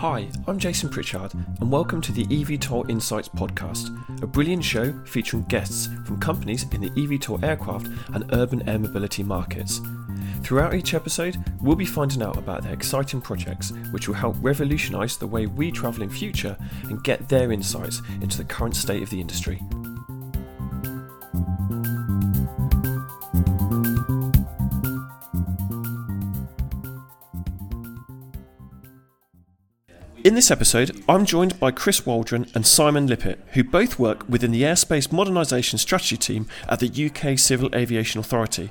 Hi, 0.00 0.30
I'm 0.46 0.58
Jason 0.58 0.88
Pritchard, 0.88 1.34
and 1.34 1.70
welcome 1.70 2.00
to 2.00 2.10
the 2.10 2.24
eVTOL 2.24 2.88
Insights 2.88 3.28
podcast, 3.28 3.90
a 4.22 4.26
brilliant 4.26 4.64
show 4.64 4.94
featuring 5.04 5.42
guests 5.42 5.90
from 6.06 6.18
companies 6.18 6.64
in 6.72 6.80
the 6.80 6.88
eVTOL 6.92 7.44
aircraft 7.44 7.88
and 8.14 8.24
urban 8.32 8.66
air 8.66 8.78
mobility 8.78 9.22
markets. 9.22 9.82
Throughout 10.42 10.72
each 10.72 10.94
episode, 10.94 11.36
we'll 11.60 11.76
be 11.76 11.84
finding 11.84 12.22
out 12.22 12.38
about 12.38 12.62
their 12.62 12.72
exciting 12.72 13.20
projects 13.20 13.74
which 13.90 14.08
will 14.08 14.14
help 14.14 14.36
revolutionise 14.40 15.18
the 15.18 15.26
way 15.26 15.44
we 15.44 15.70
travel 15.70 16.02
in 16.02 16.08
future 16.08 16.56
and 16.84 17.04
get 17.04 17.28
their 17.28 17.52
insights 17.52 18.00
into 18.22 18.38
the 18.38 18.44
current 18.44 18.76
state 18.76 19.02
of 19.02 19.10
the 19.10 19.20
industry. 19.20 19.60
In 30.30 30.36
this 30.36 30.52
episode, 30.52 31.02
I'm 31.08 31.26
joined 31.26 31.58
by 31.58 31.72
Chris 31.72 32.06
Waldron 32.06 32.46
and 32.54 32.64
Simon 32.64 33.08
Lippett, 33.08 33.40
who 33.54 33.64
both 33.64 33.98
work 33.98 34.28
within 34.28 34.52
the 34.52 34.62
Airspace 34.62 35.08
Modernisation 35.08 35.76
Strategy 35.76 36.16
team 36.16 36.46
at 36.68 36.78
the 36.78 36.86
UK 36.86 37.36
Civil 37.36 37.68
Aviation 37.74 38.20
Authority. 38.20 38.70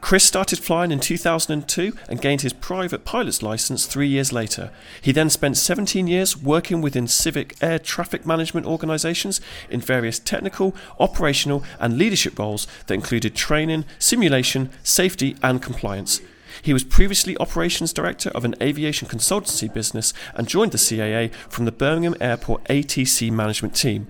Chris 0.00 0.24
started 0.24 0.58
flying 0.58 0.90
in 0.90 0.98
2002 0.98 1.92
and 2.08 2.20
gained 2.20 2.40
his 2.40 2.52
private 2.52 3.04
pilot's 3.04 3.40
license 3.40 3.86
three 3.86 4.08
years 4.08 4.32
later. 4.32 4.72
He 5.00 5.12
then 5.12 5.30
spent 5.30 5.56
17 5.56 6.08
years 6.08 6.36
working 6.36 6.80
within 6.80 7.06
civic 7.06 7.54
air 7.62 7.78
traffic 7.78 8.26
management 8.26 8.66
organisations 8.66 9.40
in 9.70 9.80
various 9.80 10.18
technical, 10.18 10.74
operational, 10.98 11.62
and 11.78 11.96
leadership 11.96 12.36
roles 12.36 12.66
that 12.88 12.94
included 12.94 13.36
training, 13.36 13.84
simulation, 14.00 14.70
safety, 14.82 15.36
and 15.40 15.62
compliance. 15.62 16.20
He 16.62 16.72
was 16.72 16.84
previously 16.84 17.36
operations 17.38 17.92
director 17.92 18.30
of 18.30 18.44
an 18.44 18.54
aviation 18.60 19.08
consultancy 19.08 19.72
business 19.72 20.12
and 20.34 20.48
joined 20.48 20.72
the 20.72 20.78
CAA 20.78 21.32
from 21.48 21.64
the 21.64 21.72
Birmingham 21.72 22.16
Airport 22.20 22.64
ATC 22.64 23.30
management 23.30 23.74
team. 23.74 24.06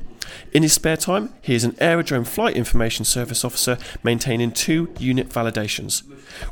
In 0.52 0.62
his 0.62 0.72
spare 0.72 0.96
time, 0.96 1.32
he 1.40 1.54
is 1.54 1.64
an 1.64 1.76
Aerodrome 1.78 2.24
Flight 2.24 2.56
Information 2.56 3.04
Service 3.04 3.44
officer 3.44 3.78
maintaining 4.02 4.50
two 4.50 4.92
unit 4.98 5.28
validations. 5.28 6.02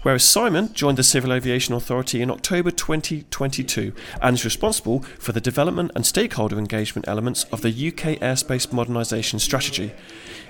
Whereas 0.02 0.24
Simon 0.24 0.72
joined 0.72 0.98
the 0.98 1.02
Civil 1.02 1.32
Aviation 1.32 1.74
Authority 1.74 2.22
in 2.22 2.30
October 2.30 2.70
2022 2.70 3.92
and 4.22 4.34
is 4.34 4.44
responsible 4.44 5.00
for 5.18 5.32
the 5.32 5.40
development 5.40 5.92
and 5.94 6.06
stakeholder 6.06 6.58
engagement 6.58 7.08
elements 7.08 7.44
of 7.44 7.62
the 7.62 7.70
UK 7.70 8.18
airspace 8.20 8.68
modernisation 8.68 9.40
strategy. 9.40 9.92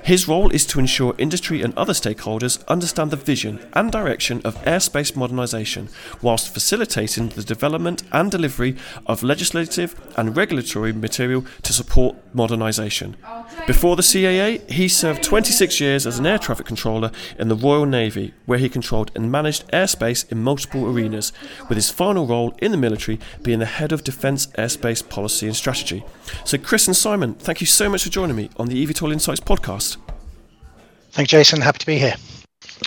His 0.05 0.29
role 0.29 0.51
is 0.51 0.67
to 0.67 0.79
ensure 0.79 1.15
industry 1.17 1.63
and 1.63 1.73
other 1.79 1.95
stakeholders 1.95 2.63
understand 2.69 3.11
the 3.11 3.17
vision 3.17 3.59
and 3.73 3.91
direction 3.91 4.43
of 4.45 4.63
airspace 4.65 5.13
modernisation, 5.13 5.89
whilst 6.21 6.53
facilitating 6.53 7.31
the 7.31 7.43
development 7.43 8.03
and 8.13 8.31
delivery 8.31 8.77
of 9.07 9.23
legislative 9.23 9.99
and 10.19 10.37
regulatory 10.37 10.93
material 10.93 11.47
to 11.63 11.73
support 11.73 12.17
modernisation. 12.35 13.15
Before 13.67 13.97
the 13.97 14.03
CAA, 14.03 14.71
he 14.71 14.89
served 14.89 15.23
26 15.23 15.81
years 15.81 16.07
as 16.07 16.19
an 16.19 16.27
air 16.27 16.39
traffic 16.39 16.67
controller 16.67 17.11
in 17.39 17.49
the 17.49 17.57
Royal 17.57 17.87
Navy, 17.87 18.35
where 18.45 18.59
he 18.59 18.69
controlled 18.69 19.11
and 19.15 19.33
managed 19.33 19.67
airspace 19.69 20.31
in 20.31 20.43
multiple 20.43 20.85
arenas, 20.85 21.33
with 21.71 21.77
his 21.77 21.89
final 21.89 22.27
role 22.27 22.55
in 22.61 22.73
the 22.73 22.77
military 22.77 23.19
being 23.43 23.59
the 23.59 23.65
head 23.65 23.91
of 23.91 24.05
Defence 24.05 24.49
Airspace 24.49 25.09
Policy 25.09 25.47
and 25.47 25.57
Strategy. 25.57 26.05
So, 26.45 26.59
Chris 26.59 26.87
and 26.87 26.97
Simon, 26.97 27.35
thank 27.37 27.63
you 27.63 27.67
so 27.67 27.89
much 27.89 28.05
for 28.05 28.11
joining 28.11 28.37
me 28.37 28.51
on 28.59 28.67
the 28.67 28.87
eVTOL 28.87 29.11
Insights 29.11 29.41
podcast. 29.41 29.94
Thank 31.15 31.31
you, 31.31 31.39
Jason. 31.39 31.61
Happy 31.61 31.79
to 31.79 31.87
be 31.87 31.97
here. 31.97 32.17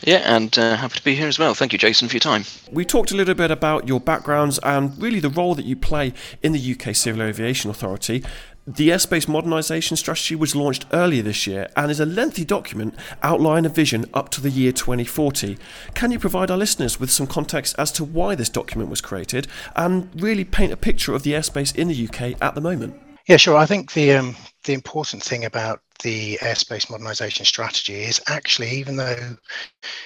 Yeah, 0.03 0.35
and 0.35 0.57
uh, 0.59 0.75
happy 0.75 0.97
to 0.97 1.03
be 1.03 1.15
here 1.15 1.29
as 1.29 1.39
well. 1.39 1.53
Thank 1.53 1.71
you, 1.71 1.79
Jason, 1.79 2.09
for 2.09 2.15
your 2.15 2.19
time. 2.19 2.43
We 2.69 2.83
talked 2.83 3.11
a 3.11 3.15
little 3.15 3.35
bit 3.35 3.51
about 3.51 3.87
your 3.87 4.01
backgrounds 4.01 4.59
and 4.63 5.01
really 5.01 5.21
the 5.21 5.29
role 5.29 5.55
that 5.55 5.63
you 5.63 5.77
play 5.77 6.13
in 6.43 6.51
the 6.51 6.59
UK 6.59 6.93
Civil 6.93 7.21
Aviation 7.21 7.71
Authority. 7.71 8.25
The 8.67 8.89
airspace 8.89 9.27
modernisation 9.27 9.95
strategy 9.97 10.35
was 10.35 10.57
launched 10.57 10.87
earlier 10.91 11.23
this 11.23 11.47
year 11.47 11.69
and 11.77 11.89
is 11.89 12.01
a 12.01 12.05
lengthy 12.05 12.43
document 12.43 12.95
outlining 13.23 13.65
a 13.65 13.73
vision 13.73 14.05
up 14.13 14.27
to 14.31 14.41
the 14.41 14.49
year 14.49 14.73
2040. 14.73 15.57
Can 15.93 16.11
you 16.11 16.19
provide 16.19 16.51
our 16.51 16.57
listeners 16.57 16.99
with 16.99 17.09
some 17.09 17.27
context 17.27 17.75
as 17.77 17.93
to 17.93 18.03
why 18.03 18.35
this 18.35 18.49
document 18.49 18.89
was 18.89 18.99
created 18.99 19.47
and 19.77 20.09
really 20.21 20.43
paint 20.43 20.73
a 20.73 20.77
picture 20.77 21.15
of 21.15 21.23
the 21.23 21.31
airspace 21.31 21.73
in 21.73 21.87
the 21.87 22.07
UK 22.09 22.35
at 22.41 22.55
the 22.55 22.61
moment? 22.61 22.99
Yeah, 23.25 23.37
sure. 23.37 23.55
I 23.55 23.65
think 23.65 23.93
the 23.93 24.13
um, 24.13 24.35
the 24.65 24.73
important 24.73 25.23
thing 25.23 25.43
about 25.43 25.81
the 26.03 26.37
airspace 26.41 26.89
modernization 26.89 27.45
strategy 27.45 28.03
is 28.03 28.21
actually, 28.27 28.69
even 28.71 28.95
though 28.95 29.37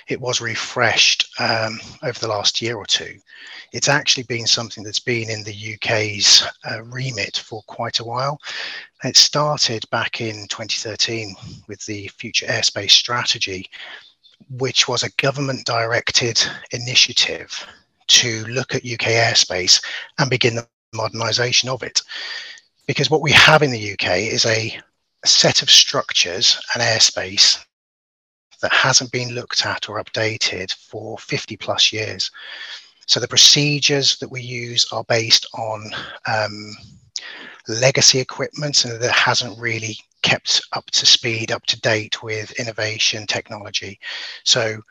it 0.07 0.19
was 0.19 0.41
refreshed 0.41 1.27
um, 1.39 1.79
over 2.03 2.19
the 2.19 2.27
last 2.27 2.61
year 2.61 2.77
or 2.77 2.85
two, 2.85 3.15
it's 3.73 3.89
actually 3.89 4.23
been 4.23 4.47
something 4.47 4.83
that's 4.83 4.99
been 4.99 5.29
in 5.29 5.43
the 5.43 5.75
UK's 5.75 6.43
uh, 6.69 6.83
remit 6.83 7.37
for 7.37 7.61
quite 7.63 7.99
a 7.99 8.03
while. 8.03 8.39
It 9.03 9.17
started 9.17 9.89
back 9.91 10.21
in 10.21 10.47
2013 10.47 11.35
with 11.67 11.85
the 11.85 12.07
Future 12.09 12.45
Airspace 12.47 12.91
Strategy, 12.91 13.69
which 14.49 14.87
was 14.87 15.03
a 15.03 15.11
government 15.21 15.65
directed 15.65 16.41
initiative 16.71 17.65
to 18.07 18.43
look 18.45 18.75
at 18.75 18.85
UK 18.85 19.07
airspace 19.07 19.81
and 20.19 20.29
begin 20.29 20.55
the 20.55 20.67
modernisation 20.93 21.69
of 21.69 21.81
it 21.83 22.01
because 22.87 23.09
what 23.09 23.21
we 23.21 23.31
have 23.31 23.61
in 23.63 23.71
the 23.71 23.93
UK 23.93 24.17
is 24.17 24.45
a, 24.45 24.77
a 25.23 25.27
set 25.27 25.61
of 25.61 25.69
structures 25.69 26.59
and 26.73 26.81
airspace 26.81 27.63
that 28.61 28.71
hasn't 28.71 29.11
been 29.11 29.33
looked 29.33 29.65
at 29.65 29.89
or 29.89 30.01
updated 30.01 30.73
for 30.73 31.17
50 31.17 31.57
plus 31.57 31.91
years. 31.91 32.31
So 33.07 33.19
the 33.19 33.27
procedures 33.27 34.17
that 34.19 34.31
we 34.31 34.41
use 34.41 34.85
are 34.91 35.03
based 35.05 35.47
on 35.57 35.91
um, 36.27 36.73
legacy 37.67 38.19
equipment 38.19 38.85
and 38.85 39.01
that 39.01 39.11
hasn't 39.11 39.59
really 39.59 39.97
kept 40.21 40.61
up 40.73 40.85
to 40.91 41.05
speed, 41.05 41.51
up 41.51 41.65
to 41.65 41.79
date 41.81 42.21
with 42.23 42.51
innovation 42.59 43.25
technology. 43.25 43.99
So 44.43 44.81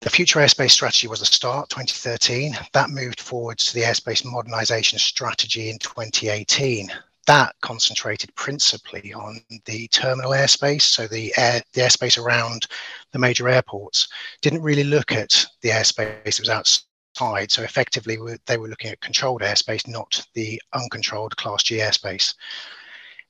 the 0.00 0.10
Future 0.10 0.40
Airspace 0.40 0.70
Strategy 0.70 1.06
was 1.06 1.20
a 1.20 1.26
start, 1.26 1.68
2013. 1.68 2.56
That 2.72 2.88
moved 2.88 3.20
forwards 3.20 3.66
to 3.66 3.74
the 3.74 3.82
Airspace 3.82 4.24
Modernization 4.24 4.98
Strategy 4.98 5.68
in 5.68 5.78
2018 5.78 6.90
that 7.30 7.54
concentrated 7.60 8.34
principally 8.34 9.14
on 9.14 9.40
the 9.64 9.86
terminal 9.88 10.32
airspace, 10.32 10.82
so 10.82 11.06
the 11.06 11.32
air 11.36 11.62
the 11.74 11.82
airspace 11.82 12.20
around 12.20 12.66
the 13.12 13.20
major 13.20 13.48
airports. 13.48 14.08
Didn't 14.42 14.62
really 14.62 14.82
look 14.82 15.12
at 15.12 15.46
the 15.62 15.68
airspace 15.68 16.24
that 16.24 16.40
was 16.40 16.48
outside. 16.48 17.52
So 17.52 17.62
effectively, 17.62 18.18
they 18.46 18.56
were 18.56 18.66
looking 18.66 18.90
at 18.90 19.00
controlled 19.00 19.42
airspace, 19.42 19.86
not 19.86 20.26
the 20.34 20.60
uncontrolled 20.72 21.36
Class 21.36 21.62
G 21.62 21.76
airspace. 21.76 22.34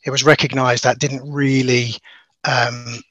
It 0.07 0.11
was 0.11 0.25
recognised 0.25 0.83
that 0.85 0.99
didn't 0.99 1.31
really 1.31 1.91
um, 2.45 3.03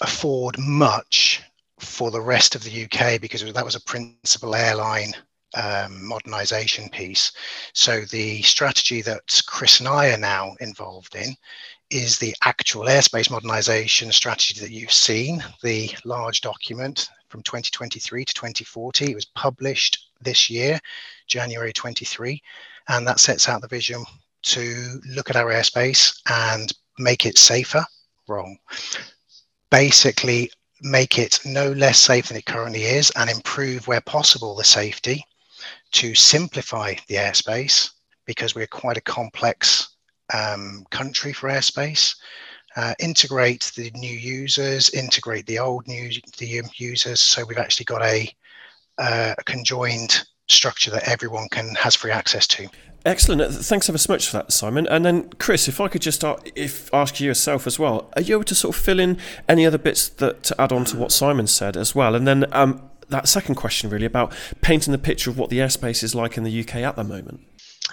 afford 0.00 0.56
much 0.60 1.42
for 1.80 2.12
the 2.12 2.20
rest 2.20 2.54
of 2.54 2.62
the 2.62 2.84
UK 2.84 3.20
because 3.20 3.42
that 3.52 3.64
was 3.64 3.74
a 3.74 3.82
principal 3.82 4.54
airline 4.54 5.12
um, 5.56 6.06
modernization 6.06 6.88
piece. 6.90 7.32
So 7.72 8.02
the 8.02 8.42
strategy 8.42 9.02
that 9.02 9.42
Chris 9.46 9.80
and 9.80 9.88
I 9.88 10.12
are 10.12 10.18
now 10.18 10.54
involved 10.60 11.16
in 11.16 11.34
is 11.90 12.18
the 12.18 12.34
actual 12.44 12.84
airspace 12.84 13.30
modernization 13.30 14.12
strategy 14.12 14.60
that 14.60 14.70
you've 14.70 14.92
seen, 14.92 15.42
the 15.62 15.90
large 16.04 16.40
document 16.40 17.08
from 17.28 17.42
2023 17.42 18.24
to 18.24 18.34
2040. 18.34 19.10
It 19.10 19.14
was 19.14 19.24
published 19.24 20.10
this 20.20 20.50
year, 20.50 20.78
January 21.26 21.72
23, 21.72 22.42
and 22.88 23.06
that 23.06 23.20
sets 23.20 23.48
out 23.48 23.62
the 23.62 23.68
vision 23.68 24.04
to 24.42 25.00
look 25.08 25.30
at 25.30 25.36
our 25.36 25.50
airspace 25.52 26.20
and 26.28 26.72
make 26.98 27.26
it 27.26 27.38
safer. 27.38 27.84
Wrong. 28.28 28.58
Basically, 29.70 30.50
make 30.82 31.18
it 31.18 31.40
no 31.44 31.72
less 31.72 31.98
safe 31.98 32.28
than 32.28 32.36
it 32.36 32.46
currently 32.46 32.82
is 32.82 33.10
and 33.16 33.30
improve 33.30 33.86
where 33.86 34.00
possible 34.00 34.54
the 34.54 34.64
safety 34.64 35.24
to 35.92 36.14
simplify 36.14 36.94
the 37.08 37.16
airspace 37.16 37.90
because 38.26 38.54
we're 38.54 38.66
quite 38.66 38.96
a 38.96 39.02
complex 39.02 39.96
um, 40.34 40.84
country 40.90 41.32
for 41.32 41.48
airspace. 41.48 42.16
Uh, 42.76 42.94
integrate 42.98 43.72
the 43.74 43.90
new 43.92 44.14
users, 44.14 44.90
integrate 44.90 45.46
the 45.46 45.58
old 45.58 45.86
new 45.88 46.10
the 46.36 46.62
users. 46.76 47.20
So 47.20 47.44
we've 47.44 47.56
actually 47.56 47.84
got 47.84 48.02
a, 48.02 48.30
uh, 48.98 49.34
a 49.38 49.44
conjoined 49.44 50.26
structure 50.48 50.90
that 50.90 51.08
everyone 51.08 51.48
can 51.48 51.74
has 51.76 51.94
free 51.94 52.10
access 52.10 52.46
to. 52.48 52.68
Excellent. 53.06 53.40
Uh, 53.40 53.48
thanks 53.50 53.88
ever 53.88 53.98
so 53.98 54.12
much 54.12 54.28
for 54.28 54.36
that, 54.38 54.52
Simon. 54.52 54.86
And 54.88 55.04
then, 55.04 55.30
Chris, 55.38 55.68
if 55.68 55.80
I 55.80 55.88
could 55.88 56.02
just 56.02 56.18
start, 56.18 56.50
if 56.56 56.92
ask 56.92 57.20
you 57.20 57.28
yourself 57.28 57.66
as 57.66 57.78
well, 57.78 58.10
are 58.16 58.22
you 58.22 58.34
able 58.34 58.44
to 58.44 58.54
sort 58.54 58.76
of 58.76 58.82
fill 58.82 58.98
in 58.98 59.18
any 59.48 59.64
other 59.64 59.78
bits 59.78 60.08
that 60.08 60.42
to 60.42 60.60
add 60.60 60.72
on 60.72 60.84
to 60.86 60.96
what 60.96 61.12
Simon 61.12 61.46
said 61.46 61.76
as 61.76 61.94
well? 61.94 62.14
And 62.14 62.26
then, 62.26 62.52
um, 62.52 62.90
that 63.08 63.28
second 63.28 63.54
question 63.54 63.90
really 63.90 64.06
about 64.06 64.34
painting 64.60 64.92
the 64.92 64.98
picture 64.98 65.30
of 65.30 65.38
what 65.38 65.50
the 65.50 65.58
airspace 65.58 66.02
is 66.02 66.14
like 66.14 66.36
in 66.36 66.44
the 66.44 66.60
UK 66.60 66.76
at 66.76 66.96
the 66.96 67.04
moment. 67.04 67.40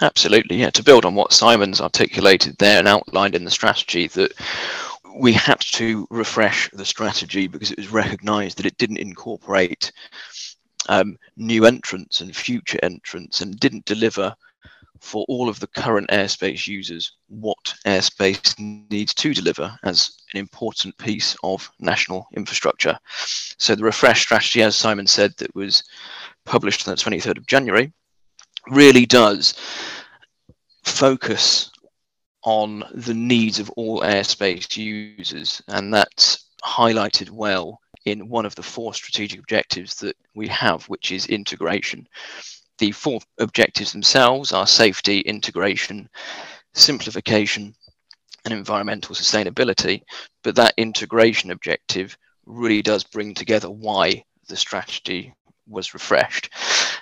Absolutely, 0.00 0.56
yeah. 0.56 0.70
To 0.70 0.82
build 0.82 1.04
on 1.04 1.14
what 1.14 1.32
Simon's 1.32 1.80
articulated 1.80 2.56
there 2.58 2.78
and 2.78 2.88
outlined 2.88 3.34
in 3.34 3.44
the 3.44 3.50
strategy, 3.50 4.08
that 4.08 4.32
we 5.16 5.32
had 5.32 5.60
to 5.60 6.06
refresh 6.10 6.68
the 6.72 6.84
strategy 6.84 7.46
because 7.46 7.70
it 7.70 7.78
was 7.78 7.92
recognised 7.92 8.58
that 8.58 8.66
it 8.66 8.76
didn't 8.76 8.96
incorporate 8.96 9.92
um, 10.88 11.16
new 11.36 11.64
entrants 11.64 12.20
and 12.20 12.34
future 12.34 12.78
entrants 12.82 13.40
and 13.40 13.60
didn't 13.60 13.84
deliver 13.84 14.34
for 15.04 15.26
all 15.28 15.50
of 15.50 15.60
the 15.60 15.66
current 15.66 16.08
airspace 16.08 16.66
users 16.66 17.12
what 17.28 17.74
airspace 17.86 18.58
needs 18.90 19.12
to 19.12 19.34
deliver 19.34 19.78
as 19.84 20.22
an 20.32 20.40
important 20.40 20.96
piece 20.96 21.36
of 21.44 21.70
national 21.78 22.26
infrastructure. 22.34 22.98
So 23.58 23.74
the 23.74 23.84
refresh 23.84 24.22
strategy, 24.22 24.62
as 24.62 24.74
Simon 24.74 25.06
said, 25.06 25.34
that 25.36 25.54
was 25.54 25.84
published 26.46 26.88
on 26.88 26.94
the 26.94 27.00
23rd 27.00 27.36
of 27.36 27.46
January, 27.46 27.92
really 28.68 29.04
does 29.04 29.54
focus 30.84 31.70
on 32.42 32.82
the 32.94 33.14
needs 33.14 33.58
of 33.58 33.68
all 33.70 34.00
airspace 34.00 34.74
users, 34.74 35.62
and 35.68 35.92
that's 35.92 36.46
highlighted 36.64 37.30
well 37.30 37.78
in 38.06 38.28
one 38.28 38.46
of 38.46 38.54
the 38.54 38.62
four 38.62 38.94
strategic 38.94 39.38
objectives 39.38 39.96
that 39.96 40.16
we 40.34 40.48
have, 40.48 40.84
which 40.84 41.12
is 41.12 41.26
integration. 41.26 42.08
The 42.78 42.92
four 42.92 43.20
objectives 43.38 43.92
themselves 43.92 44.52
are 44.52 44.66
safety, 44.66 45.20
integration, 45.20 46.08
simplification, 46.74 47.74
and 48.44 48.52
environmental 48.52 49.14
sustainability. 49.14 50.02
But 50.42 50.56
that 50.56 50.74
integration 50.76 51.50
objective 51.50 52.16
really 52.46 52.82
does 52.82 53.04
bring 53.04 53.34
together 53.34 53.70
why 53.70 54.24
the 54.48 54.56
strategy 54.56 55.32
was 55.66 55.94
refreshed. 55.94 56.50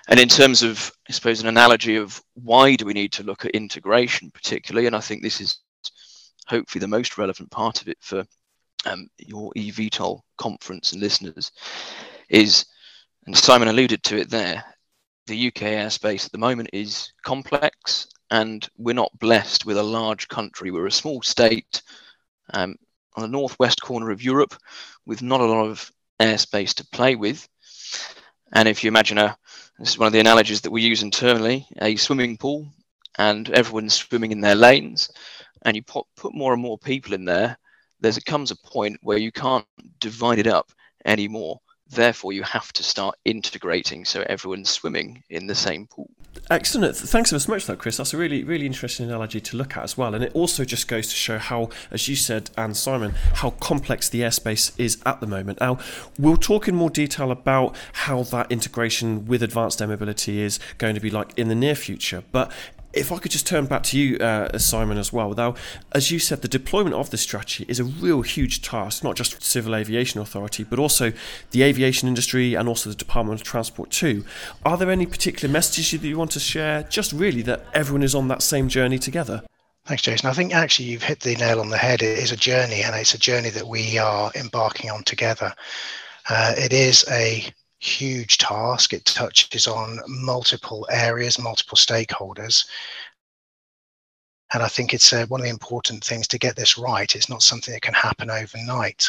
And 0.09 0.21
in 0.21 0.29
terms 0.29 0.63
of, 0.63 0.93
I 1.09 1.13
suppose, 1.13 1.41
an 1.41 1.49
analogy 1.49 1.97
of 1.97 2.23
why 2.35 2.77
do 2.77 2.85
we 2.85 2.93
need 2.93 3.13
to 3.13 3.23
look 3.23 3.45
at 3.45 3.53
integration 3.53 4.31
particularly, 4.31 4.87
and 4.87 4.97
I 4.97 5.01
think 5.01 5.23
this 5.23 5.41
is 5.41 5.59
hopefully 6.47 6.81
the 6.81 6.89
most 6.89 7.19
relevant 7.19 7.51
part 7.51 7.81
of 7.81 7.89
it 7.89 7.99
for 8.01 8.25
um, 8.85 9.09
your 9.19 9.53
eVTOL 9.57 10.21
conference 10.39 10.93
and 10.93 11.01
listeners, 11.01 11.53
is, 12.29 12.67
and 13.27 13.37
Simon 13.37 13.69
alluded 13.69 14.03
to 14.05 14.17
it 14.17 14.31
there, 14.31 14.65
the 15.27 15.49
UK 15.49 15.63
airspace 15.63 16.27
at 16.27 16.33
the 16.33 16.39
moment 16.39 16.71
is 16.73 17.13
complex 17.23 18.09
and 18.31 18.69
we're 18.79 18.95
not 18.95 19.19
blessed 19.19 19.67
with 19.67 19.77
a 19.77 19.83
large 19.83 20.29
country. 20.29 20.71
We're 20.71 20.87
a 20.87 20.93
small 20.93 21.23
state 21.23 21.83
um, 22.55 22.77
on 23.15 23.23
the 23.23 23.29
northwest 23.29 23.83
corner 23.83 24.11
of 24.11 24.23
Europe 24.23 24.55
with 25.07 25.23
not 25.23 25.41
a 25.41 25.47
lot 25.47 25.67
of 25.67 25.91
airspace 26.21 26.75
to 26.75 26.87
play 26.87 27.15
with. 27.15 27.47
And 28.53 28.69
if 28.69 28.83
you 28.83 28.89
imagine 28.89 29.19
a, 29.19 29.37
this 29.79 29.91
is 29.91 29.99
one 29.99 30.07
of 30.07 30.13
the 30.13 30.21
analogies 30.21 30.63
that 30.63 30.71
we 30.71 30.83
use 30.83 31.03
internally, 31.03 31.67
a 31.81 31.97
swimming 31.97 32.37
pool, 32.37 32.67
and 33.19 33.51
everyone's 33.51 33.95
swimming 33.95 34.33
in 34.33 34.41
their 34.41 34.55
lanes, 34.55 35.11
and 35.63 35.77
you 35.77 35.83
put, 35.83 36.07
put 36.17 36.35
more 36.35 36.53
and 36.53 36.63
more 36.63 36.79
people 36.79 37.13
in 37.13 37.25
there, 37.25 37.57
there 38.01 38.13
comes 38.27 38.51
a 38.51 38.57
point 38.57 38.99
where 39.03 39.19
you 39.19 39.31
can't 39.31 39.67
divide 40.01 40.39
it 40.39 40.47
up 40.47 40.71
anymore. 41.05 41.61
Therefore, 41.93 42.33
you 42.33 42.43
have 42.43 42.73
to 42.73 42.83
start 42.83 43.19
integrating 43.25 44.05
so 44.07 44.25
everyone's 44.27 44.71
swimming 44.71 45.23
in 45.29 45.47
the 45.47 45.55
same 45.55 45.87
pool. 45.87 46.09
Excellent. 46.51 46.97
Thanks 46.97 47.31
so 47.31 47.53
much 47.53 47.67
that, 47.67 47.79
Chris. 47.79 47.99
That's 47.99 48.15
a 48.15 48.17
really, 48.17 48.43
really 48.43 48.65
interesting 48.65 49.07
analogy 49.07 49.41
to 49.43 49.57
look 49.57 49.77
at 49.77 49.85
as 49.85 49.97
well. 49.99 50.15
And 50.15 50.25
it 50.25 50.33
also 50.35 50.65
just 50.65 50.89
goes 50.89 51.09
to 51.09 51.15
show 51.15 51.39
how, 51.39 51.69
as 51.91 52.09
you 52.09 52.17
said, 52.17 52.51
and 52.57 52.75
Simon, 52.75 53.13
how 53.35 53.51
complex 53.51 54.09
the 54.09 54.23
airspace 54.23 54.73
is 54.79 55.03
at 55.05 55.21
the 55.21 55.27
moment. 55.27 55.61
Now, 55.61 55.79
we'll 56.19 56.39
talk 56.39 56.67
in 56.67 56.75
more 56.75 56.91
detail 56.91 57.31
about 57.31 57.77
how 57.93 58.23
that 58.25 58.51
integration 58.51 59.27
with 59.27 59.43
advanced 59.43 59.83
air 59.83 59.89
mobility 59.89 60.41
is 60.41 60.59
going 60.79 60.95
to 60.95 61.01
be 61.01 61.11
like 61.11 61.39
in 61.39 61.49
the 61.49 61.55
near 61.55 61.75
future. 61.75 62.25
But 62.33 62.51
if 62.93 63.11
I 63.11 63.19
could 63.19 63.31
just 63.31 63.47
turn 63.47 63.67
back 63.67 63.83
to 63.85 63.99
you, 63.99 64.19
uh, 64.19 64.59
Simon, 64.59 64.99
as 64.99 65.13
well. 65.13 65.33
Now, 65.33 65.55
as 65.93 66.11
you 66.11 66.19
said, 66.19 66.43
the 66.43 66.49
deployment 66.49 66.95
of 66.95 67.11
this 67.11 67.23
strategy 67.23 67.65
is 67.69 67.81
a 67.81 67.85
real 67.85 68.23
huge 68.23 68.63
task, 68.63 69.03
not 69.03 69.17
just 69.17 69.43
Civil 69.43 69.75
Aviation 69.75 70.21
Authority, 70.21 70.65
but 70.65 70.79
also 70.79 71.13
the 71.51 71.63
aviation 71.63 72.09
industry 72.09 72.55
and 72.55 72.69
also 72.69 72.91
the 72.91 72.97
Department 72.97 73.41
of 73.41 73.47
Transport 73.47 73.91
too. 73.91 74.25
Are 74.65 74.77
there 74.77 74.91
any 74.91 75.07
particular 75.07 75.51
messages 75.53 75.99
that 76.01 76.07
you 76.07 76.19
want 76.19 76.33
to 76.33 76.41
share? 76.41 76.83
Just 76.85 77.13
really 77.13 77.43
that 77.43 77.65
everyone 77.75 78.03
is 78.03 78.15
on 78.15 78.29
that 78.29 78.43
same 78.43 78.69
journey 78.69 78.99
together. 78.99 79.43
Thanks, 79.85 80.03
Jason. 80.03 80.31
I 80.31 80.33
think 80.33 80.55
actually 80.55 80.87
you've 80.87 81.03
hit 81.03 81.21
the 81.21 81.35
nail 81.37 81.61
on 81.61 81.71
the 81.71 81.79
head. 81.79 82.03
It 82.03 82.19
is 82.19 82.31
a 82.31 82.37
journey, 82.37 82.83
and 82.83 82.95
it's 82.95 83.15
a 83.15 83.19
journey 83.19 83.51
that 83.51 83.67
we 83.67 83.99
are 83.99 84.31
embarking 84.37 84.91
on 84.91 85.03
together. 85.03 85.53
Uh, 86.29 86.55
it 86.57 86.73
is 86.73 87.05
a 87.11 87.45
huge 87.83 88.39
task. 88.39 88.93
It 88.93 89.05
touches 89.05 89.67
on 89.67 89.99
multiple 90.07 90.87
areas, 90.91 91.39
multiple 91.39 91.77
stakeholders. 91.77 92.65
And 94.55 94.63
I 94.63 94.69
think 94.69 94.95
it's 94.95 95.13
uh, 95.13 95.27
one 95.27 95.41
of 95.41 95.45
the 95.45 95.51
important 95.51 96.05
things 96.05 96.29
to 96.29 96.39
get 96.39 96.55
this 96.55 96.79
right. 96.79 97.15
It's 97.15 97.29
not 97.29 97.43
something 97.43 97.73
that 97.75 97.83
can 97.83 97.95
happen 97.95 98.31
overnight. 98.31 99.09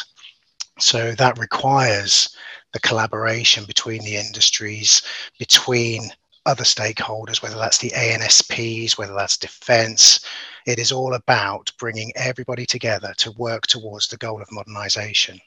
So 0.80 1.12
that 1.12 1.38
requires 1.38 2.34
the 2.72 2.80
collaboration 2.80 3.64
between 3.64 4.02
the 4.02 4.16
industries, 4.16 5.02
between 5.38 6.10
other 6.46 6.64
stakeholders, 6.64 7.42
whether 7.42 7.56
that's 7.56 7.78
the 7.78 7.90
ANSPs, 7.90 8.98
whether 8.98 9.14
that's 9.14 9.36
defense. 9.36 10.26
It 10.66 10.80
is 10.80 10.90
all 10.90 11.14
about 11.14 11.70
bringing 11.78 12.10
everybody 12.16 12.66
together 12.66 13.14
to 13.18 13.30
work 13.32 13.68
towards 13.68 14.08
the 14.08 14.16
goal 14.16 14.42
of 14.42 14.50
modernization. 14.50 15.40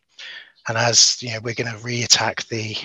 And 0.69 0.77
as 0.77 1.21
you 1.21 1.31
know, 1.31 1.39
we're 1.41 1.53
going 1.53 1.71
to 1.71 1.83
re-attack 1.83 2.45
the 2.45 2.77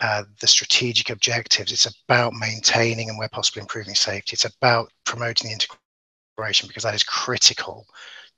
uh, 0.00 0.24
the 0.40 0.46
strategic 0.46 1.10
objectives. 1.10 1.72
It's 1.72 1.86
about 1.86 2.32
maintaining 2.32 3.08
and 3.08 3.18
where 3.18 3.28
possible 3.28 3.60
improving 3.60 3.94
safety. 3.94 4.34
It's 4.34 4.46
about 4.46 4.90
promoting 5.04 5.48
the 5.48 5.54
integration 5.54 6.68
because 6.68 6.84
that 6.84 6.94
is 6.94 7.02
critical 7.02 7.86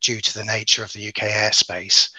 due 0.00 0.20
to 0.20 0.34
the 0.34 0.44
nature 0.44 0.82
of 0.82 0.92
the 0.92 1.08
UK 1.08 1.28
airspace. 1.30 2.10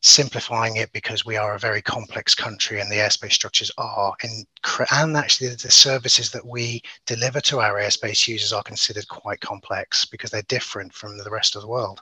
Simplifying 0.00 0.76
it 0.76 0.92
because 0.92 1.26
we 1.26 1.36
are 1.36 1.56
a 1.56 1.58
very 1.58 1.82
complex 1.82 2.32
country 2.32 2.80
and 2.80 2.90
the 2.90 2.96
airspace 2.96 3.32
structures 3.32 3.70
are, 3.78 4.14
in, 4.22 4.44
and 4.92 5.16
actually 5.16 5.48
the 5.48 5.70
services 5.70 6.30
that 6.30 6.46
we 6.46 6.80
deliver 7.04 7.40
to 7.40 7.58
our 7.60 7.80
airspace 7.80 8.28
users 8.28 8.52
are 8.52 8.62
considered 8.62 9.08
quite 9.08 9.40
complex 9.40 10.04
because 10.04 10.30
they're 10.30 10.42
different 10.42 10.94
from 10.94 11.18
the 11.18 11.30
rest 11.30 11.56
of 11.56 11.62
the 11.62 11.68
world 11.68 12.00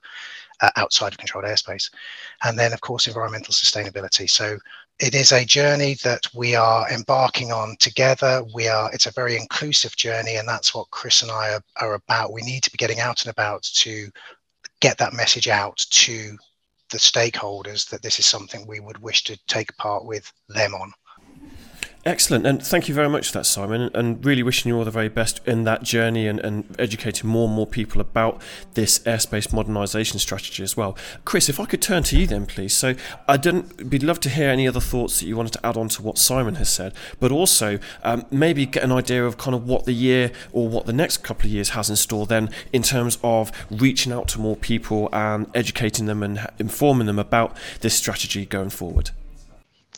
uh, 0.60 0.70
outside 0.76 1.12
of 1.12 1.18
controlled 1.18 1.46
airspace. 1.46 1.90
And 2.42 2.58
then, 2.58 2.74
of 2.74 2.82
course, 2.82 3.06
environmental 3.06 3.54
sustainability. 3.54 4.28
So 4.28 4.58
it 4.98 5.14
is 5.14 5.32
a 5.32 5.44
journey 5.44 5.94
that 6.04 6.26
we 6.34 6.54
are 6.54 6.90
embarking 6.90 7.52
on 7.52 7.76
together. 7.78 8.42
We 8.54 8.68
are. 8.68 8.90
It's 8.92 9.06
a 9.06 9.12
very 9.12 9.36
inclusive 9.36 9.94
journey, 9.96 10.36
and 10.36 10.48
that's 10.48 10.74
what 10.74 10.90
Chris 10.90 11.22
and 11.22 11.30
I 11.30 11.54
are, 11.54 11.62
are 11.80 11.94
about. 11.94 12.32
We 12.32 12.42
need 12.42 12.62
to 12.62 12.70
be 12.70 12.78
getting 12.78 13.00
out 13.00 13.24
and 13.24 13.30
about 13.30 13.62
to 13.62 14.10
get 14.80 14.96
that 14.98 15.12
message 15.12 15.48
out 15.48 15.76
to 15.90 16.36
the 16.90 16.98
stakeholders 16.98 17.88
that 17.90 18.02
this 18.02 18.18
is 18.18 18.26
something 18.26 18.66
we 18.66 18.80
would 18.80 18.98
wish 18.98 19.24
to 19.24 19.38
take 19.48 19.76
part 19.76 20.06
with 20.06 20.32
them 20.48 20.74
on. 20.74 20.92
Excellent, 22.06 22.46
and 22.46 22.62
thank 22.62 22.88
you 22.88 22.94
very 22.94 23.08
much 23.08 23.26
for 23.26 23.38
that, 23.38 23.46
Simon, 23.46 23.90
and 23.92 24.24
really 24.24 24.44
wishing 24.44 24.68
you 24.68 24.78
all 24.78 24.84
the 24.84 24.92
very 24.92 25.08
best 25.08 25.40
in 25.44 25.64
that 25.64 25.82
journey 25.82 26.28
and, 26.28 26.38
and 26.38 26.72
educating 26.78 27.28
more 27.28 27.48
and 27.48 27.56
more 27.56 27.66
people 27.66 28.00
about 28.00 28.40
this 28.74 29.00
airspace 29.00 29.48
modernisation 29.48 30.20
strategy 30.20 30.62
as 30.62 30.76
well. 30.76 30.96
Chris, 31.24 31.48
if 31.48 31.58
I 31.58 31.64
could 31.64 31.82
turn 31.82 32.04
to 32.04 32.16
you 32.16 32.28
then, 32.28 32.46
please. 32.46 32.72
So, 32.72 32.94
I 33.26 33.36
didn't, 33.36 33.90
we'd 33.90 34.04
love 34.04 34.20
to 34.20 34.28
hear 34.28 34.50
any 34.50 34.68
other 34.68 34.78
thoughts 34.78 35.18
that 35.18 35.26
you 35.26 35.36
wanted 35.36 35.54
to 35.54 35.66
add 35.66 35.76
on 35.76 35.88
to 35.88 36.02
what 36.02 36.16
Simon 36.16 36.54
has 36.54 36.68
said, 36.68 36.94
but 37.18 37.32
also 37.32 37.80
um, 38.04 38.24
maybe 38.30 38.66
get 38.66 38.84
an 38.84 38.92
idea 38.92 39.26
of 39.26 39.36
kind 39.36 39.56
of 39.56 39.66
what 39.66 39.84
the 39.84 39.92
year 39.92 40.30
or 40.52 40.68
what 40.68 40.86
the 40.86 40.92
next 40.92 41.24
couple 41.24 41.46
of 41.46 41.52
years 41.52 41.70
has 41.70 41.90
in 41.90 41.96
store 41.96 42.24
then 42.24 42.50
in 42.72 42.84
terms 42.84 43.18
of 43.24 43.50
reaching 43.68 44.12
out 44.12 44.28
to 44.28 44.38
more 44.38 44.54
people 44.54 45.08
and 45.12 45.50
educating 45.56 46.06
them 46.06 46.22
and 46.22 46.46
informing 46.60 47.08
them 47.08 47.18
about 47.18 47.56
this 47.80 47.96
strategy 47.96 48.46
going 48.46 48.70
forward. 48.70 49.10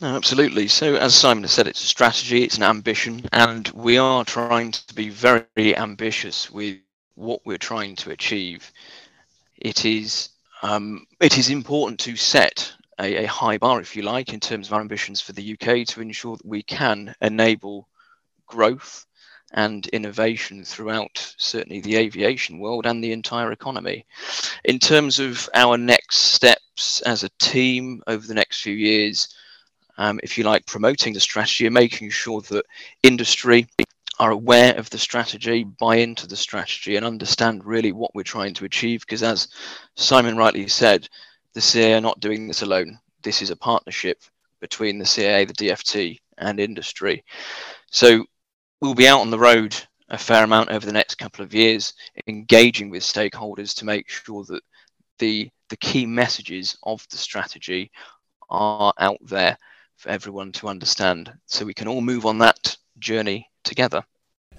No, 0.00 0.14
absolutely. 0.14 0.68
So, 0.68 0.94
as 0.94 1.12
Simon 1.14 1.42
has 1.42 1.50
said, 1.50 1.66
it's 1.66 1.82
a 1.82 1.88
strategy, 1.88 2.44
it's 2.44 2.56
an 2.56 2.62
ambition, 2.62 3.28
and 3.32 3.66
we 3.68 3.98
are 3.98 4.24
trying 4.24 4.70
to 4.70 4.94
be 4.94 5.08
very 5.08 5.76
ambitious 5.76 6.48
with 6.48 6.78
what 7.16 7.40
we're 7.44 7.58
trying 7.58 7.96
to 7.96 8.12
achieve. 8.12 8.70
It 9.56 9.84
is 9.84 10.28
um, 10.62 11.04
it 11.20 11.36
is 11.36 11.50
important 11.50 11.98
to 12.00 12.14
set 12.14 12.72
a, 13.00 13.24
a, 13.24 13.26
high 13.26 13.58
bar, 13.58 13.80
if 13.80 13.96
you 13.96 14.02
like, 14.02 14.32
in 14.32 14.40
terms 14.40 14.68
of 14.68 14.74
our 14.74 14.80
ambitions 14.80 15.20
for 15.20 15.32
the 15.32 15.52
UK 15.52 15.86
to 15.88 16.00
ensure 16.00 16.36
that 16.36 16.46
we 16.46 16.62
can 16.62 17.14
enable 17.20 17.88
growth 18.46 19.04
and 19.52 19.86
innovation 19.88 20.64
throughout 20.64 21.34
certainly 21.38 21.80
the 21.80 21.96
aviation 21.96 22.58
world 22.58 22.86
and 22.86 23.02
the 23.02 23.12
entire 23.12 23.50
economy. 23.50 24.04
In 24.64 24.78
terms 24.78 25.18
of 25.18 25.48
our 25.54 25.76
next 25.76 26.18
steps 26.18 27.00
as 27.02 27.24
a 27.24 27.30
team 27.38 28.02
over 28.06 28.26
the 28.26 28.34
next 28.34 28.60
few 28.60 28.74
years, 28.74 29.28
um, 29.98 30.20
if 30.22 30.38
you 30.38 30.44
like, 30.44 30.64
promoting 30.64 31.12
the 31.12 31.20
strategy 31.20 31.66
and 31.66 31.74
making 31.74 32.08
sure 32.10 32.40
that 32.42 32.64
industry 33.02 33.66
are 34.20 34.30
aware 34.30 34.74
of 34.76 34.88
the 34.90 34.98
strategy, 34.98 35.64
buy 35.64 35.96
into 35.96 36.26
the 36.26 36.36
strategy, 36.36 36.96
and 36.96 37.04
understand 37.04 37.64
really 37.64 37.92
what 37.92 38.14
we're 38.14 38.22
trying 38.22 38.54
to 38.54 38.64
achieve. 38.64 39.00
Because 39.00 39.22
as 39.22 39.48
Simon 39.96 40.36
rightly 40.36 40.66
said, 40.68 41.08
the 41.52 41.60
CAA 41.60 41.98
are 41.98 42.00
not 42.00 42.20
doing 42.20 42.46
this 42.46 42.62
alone. 42.62 42.98
This 43.22 43.42
is 43.42 43.50
a 43.50 43.56
partnership 43.56 44.22
between 44.60 44.98
the 44.98 45.04
CAA, 45.04 45.46
the 45.46 45.54
DFT, 45.54 46.18
and 46.38 46.60
industry. 46.60 47.24
So 47.90 48.24
we'll 48.80 48.94
be 48.94 49.08
out 49.08 49.20
on 49.20 49.30
the 49.30 49.38
road 49.38 49.76
a 50.08 50.18
fair 50.18 50.44
amount 50.44 50.70
over 50.70 50.86
the 50.86 50.92
next 50.92 51.16
couple 51.16 51.44
of 51.44 51.52
years, 51.52 51.92
engaging 52.28 52.88
with 52.88 53.02
stakeholders 53.02 53.76
to 53.76 53.84
make 53.84 54.08
sure 54.08 54.44
that 54.44 54.62
the 55.18 55.50
the 55.68 55.76
key 55.76 56.06
messages 56.06 56.78
of 56.84 57.06
the 57.10 57.18
strategy 57.18 57.90
are 58.48 58.94
out 58.98 59.18
there 59.20 59.58
for 59.98 60.08
everyone 60.10 60.52
to 60.52 60.68
understand 60.68 61.32
so 61.46 61.66
we 61.66 61.74
can 61.74 61.88
all 61.88 62.00
move 62.00 62.24
on 62.24 62.38
that 62.38 62.76
journey 62.98 63.50
together. 63.64 64.04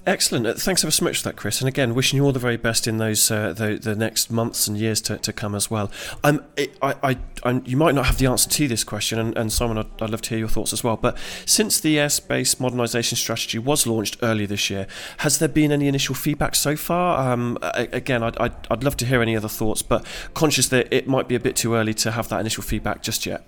Excellent. 0.05 0.47
Uh, 0.47 0.53
thanks 0.53 0.83
ever 0.83 0.91
so 0.91 1.03
much 1.03 1.17
for 1.17 1.23
that, 1.23 1.35
Chris. 1.35 1.61
And 1.61 1.67
again, 1.67 1.93
wishing 1.93 2.17
you 2.17 2.25
all 2.25 2.31
the 2.31 2.39
very 2.39 2.57
best 2.57 2.87
in 2.87 2.97
those 2.97 3.29
uh, 3.29 3.53
the, 3.53 3.75
the 3.75 3.95
next 3.95 4.31
months 4.31 4.67
and 4.67 4.77
years 4.77 5.01
to, 5.01 5.17
to 5.17 5.33
come 5.33 5.53
as 5.53 5.69
well. 5.69 5.91
Um, 6.23 6.43
I, 6.57 6.95
I, 7.03 7.17
I, 7.43 7.61
you 7.65 7.75
might 7.77 7.95
not 7.95 8.05
have 8.05 8.17
the 8.17 8.25
answer 8.25 8.49
to 8.49 8.67
this 8.67 8.83
question, 8.83 9.19
and, 9.19 9.37
and 9.37 9.51
Simon, 9.51 9.77
I'd, 9.77 10.01
I'd, 10.01 10.09
love 10.09 10.21
to 10.23 10.29
hear 10.29 10.39
your 10.39 10.47
thoughts 10.47 10.73
as 10.73 10.83
well. 10.83 10.97
But 10.97 11.17
since 11.45 11.79
the 11.79 11.97
airspace 11.97 12.55
modernisation 12.55 13.15
strategy 13.17 13.59
was 13.59 13.85
launched 13.85 14.17
earlier 14.21 14.47
this 14.47 14.69
year, 14.69 14.87
has 15.17 15.37
there 15.37 15.49
been 15.49 15.71
any 15.71 15.87
initial 15.87 16.15
feedback 16.15 16.55
so 16.55 16.75
far? 16.75 17.31
Um, 17.31 17.57
again, 17.61 18.23
I'd, 18.23 18.37
I'd, 18.37 18.55
I'd 18.71 18.83
love 18.83 18.97
to 18.97 19.05
hear 19.05 19.21
any 19.21 19.35
other 19.35 19.49
thoughts, 19.49 19.81
but 19.81 20.05
conscious 20.33 20.69
that 20.69 20.91
it 20.91 21.07
might 21.07 21.27
be 21.27 21.35
a 21.35 21.39
bit 21.39 21.55
too 21.55 21.75
early 21.75 21.93
to 21.95 22.11
have 22.11 22.29
that 22.29 22.39
initial 22.39 22.63
feedback 22.63 23.03
just 23.03 23.25
yet. 23.25 23.45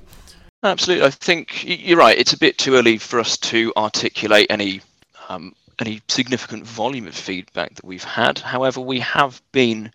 Absolutely. 0.63 1.05
I 1.05 1.09
think 1.09 1.63
you're 1.65 1.97
right. 1.97 2.17
It's 2.17 2.33
a 2.33 2.37
bit 2.37 2.57
too 2.57 2.75
early 2.75 2.97
for 2.97 3.19
us 3.19 3.37
to 3.37 3.73
articulate 3.75 4.47
any 4.49 4.81
um, 5.27 5.53
any 5.79 6.01
significant 6.07 6.65
volume 6.67 7.07
of 7.07 7.15
feedback 7.15 7.73
that 7.75 7.85
we've 7.85 8.03
had. 8.03 8.37
However, 8.37 8.79
we 8.79 8.99
have 8.99 9.41
been 9.51 9.91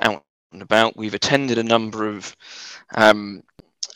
out 0.00 0.22
and 0.52 0.60
about. 0.60 0.96
We've 0.96 1.14
attended 1.14 1.56
a 1.56 1.62
number 1.64 2.06
of 2.08 2.36
um, 2.94 3.42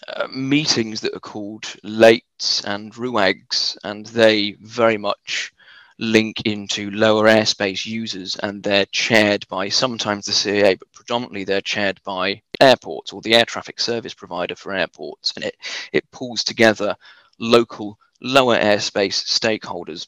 uh, 0.09 0.29
meetings 0.29 1.03
that 1.03 1.15
are 1.15 1.21
called 1.21 1.65
LAITs 1.85 2.65
and 2.65 2.95
RUAGs, 2.95 3.77
and 3.85 4.07
they 4.07 4.53
very 4.61 4.97
much 4.97 5.53
link 5.99 6.43
into 6.45 6.91
lower 6.91 7.25
airspace 7.25 7.87
users 7.87 8.37
and 8.37 8.63
they're 8.63 8.87
chaired 8.87 9.47
by 9.49 9.69
sometimes 9.69 10.27
the 10.27 10.33
CAA, 10.33 10.79
but 10.79 10.93
predominantly 10.93 11.45
they're 11.45 11.61
chaired 11.61 12.01
by 12.05 12.43
airports 12.61 13.13
or 13.13 13.23
the 13.23 13.35
air 13.35 13.45
traffic 13.45 13.81
service 13.81 14.15
provider 14.15 14.55
for 14.55 14.75
airports. 14.75 15.33
And 15.37 15.45
it, 15.45 15.57
it 15.93 16.11
pulls 16.11 16.45
together 16.45 16.97
local 17.39 17.99
lower 18.21 18.57
airspace 18.59 19.25
stakeholders 19.25 20.07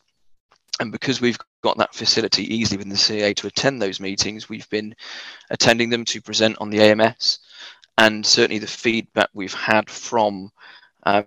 and 0.81 0.93
because 0.93 1.21
we've 1.21 1.39
got 1.63 1.79
that 1.79 1.95
facility 1.95 2.55
easily 2.55 2.79
within 2.79 2.91
the 2.91 2.97
CAA 2.97 3.35
to 3.37 3.47
attend 3.47 3.83
those 3.83 4.01
meetings, 4.01 4.49
we've 4.49 4.69
been 4.71 4.95
attending 5.51 5.91
them 5.91 6.05
to 6.07 6.23
present 6.23 6.57
on 6.61 6.71
the 6.71 6.81
AMS. 6.81 7.41
And 7.97 8.25
certainly 8.25 8.59
the 8.59 8.69
feedback 8.69 9.29
we've 9.35 9.55
had 9.55 9.91
from 9.91 10.51
um, 11.03 11.27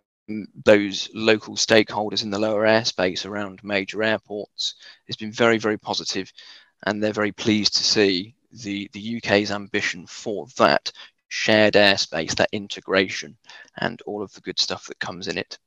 those 0.66 1.10
local 1.13 1.56
stakeholders 1.56 2.24
in 2.24 2.30
the 2.30 2.40
lower 2.40 2.63
airspace 2.63 3.25
around 3.25 3.63
major 3.63 4.04
airports 4.04 4.75
has 5.08 5.16
been 5.16 5.32
very, 5.32 5.58
very 5.58 5.78
positive, 5.78 6.32
and 6.86 7.01
they're 7.01 7.13
very 7.13 7.32
pleased 7.32 7.75
to 7.78 7.84
see 7.84 8.36
the, 8.51 8.90
the 8.94 9.18
UK's 9.18 9.51
ambition 9.51 10.06
for 10.08 10.48
that 10.58 10.92
shared 11.30 11.75
airspace, 11.75 12.36
that 12.36 12.50
integration, 12.51 13.38
and 13.78 14.01
all 14.01 14.22
of 14.22 14.34
the 14.34 14.42
good 14.42 14.60
stuff 14.60 14.86
that 14.88 15.00
comes 15.00 15.28
in 15.28 15.38
it. 15.38 15.58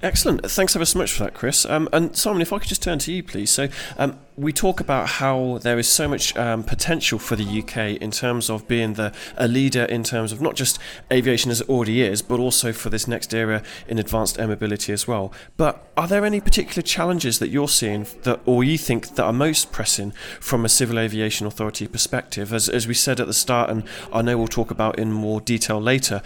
Excellent. 0.00 0.48
Thanks 0.48 0.76
ever 0.76 0.84
so 0.84 0.98
much 0.98 1.12
for 1.12 1.24
that, 1.24 1.34
Chris. 1.34 1.66
Um, 1.66 1.88
and 1.92 2.16
Simon, 2.16 2.40
if 2.40 2.52
I 2.52 2.58
could 2.58 2.68
just 2.68 2.82
turn 2.82 3.00
to 3.00 3.12
you, 3.12 3.22
please. 3.22 3.50
So, 3.50 3.68
um, 3.96 4.20
we 4.36 4.52
talk 4.52 4.78
about 4.78 5.08
how 5.08 5.58
there 5.62 5.76
is 5.76 5.88
so 5.88 6.06
much 6.06 6.36
um, 6.36 6.62
potential 6.62 7.18
for 7.18 7.34
the 7.34 7.60
UK 7.60 8.00
in 8.00 8.12
terms 8.12 8.48
of 8.48 8.68
being 8.68 8.94
the 8.94 9.12
a 9.36 9.48
leader 9.48 9.84
in 9.84 10.04
terms 10.04 10.30
of 10.30 10.40
not 10.40 10.54
just 10.54 10.78
aviation 11.12 11.50
as 11.50 11.62
it 11.62 11.68
already 11.68 12.02
is, 12.02 12.22
but 12.22 12.38
also 12.38 12.72
for 12.72 12.90
this 12.90 13.08
next 13.08 13.34
era 13.34 13.60
in 13.88 13.98
advanced 13.98 14.38
air 14.38 14.46
mobility 14.46 14.92
as 14.92 15.08
well. 15.08 15.32
But 15.56 15.90
are 15.96 16.06
there 16.06 16.24
any 16.24 16.40
particular 16.40 16.82
challenges 16.82 17.40
that 17.40 17.48
you're 17.48 17.66
seeing 17.66 18.06
that, 18.22 18.40
or 18.46 18.62
you 18.62 18.78
think 18.78 19.16
that 19.16 19.24
are 19.24 19.32
most 19.32 19.72
pressing 19.72 20.12
from 20.38 20.64
a 20.64 20.68
civil 20.68 21.00
aviation 21.00 21.44
authority 21.44 21.88
perspective? 21.88 22.52
As, 22.52 22.68
as 22.68 22.86
we 22.86 22.94
said 22.94 23.18
at 23.18 23.26
the 23.26 23.34
start, 23.34 23.68
and 23.68 23.82
I 24.12 24.22
know 24.22 24.38
we'll 24.38 24.46
talk 24.46 24.70
about 24.70 24.96
in 24.96 25.10
more 25.12 25.40
detail 25.40 25.80
later, 25.80 26.22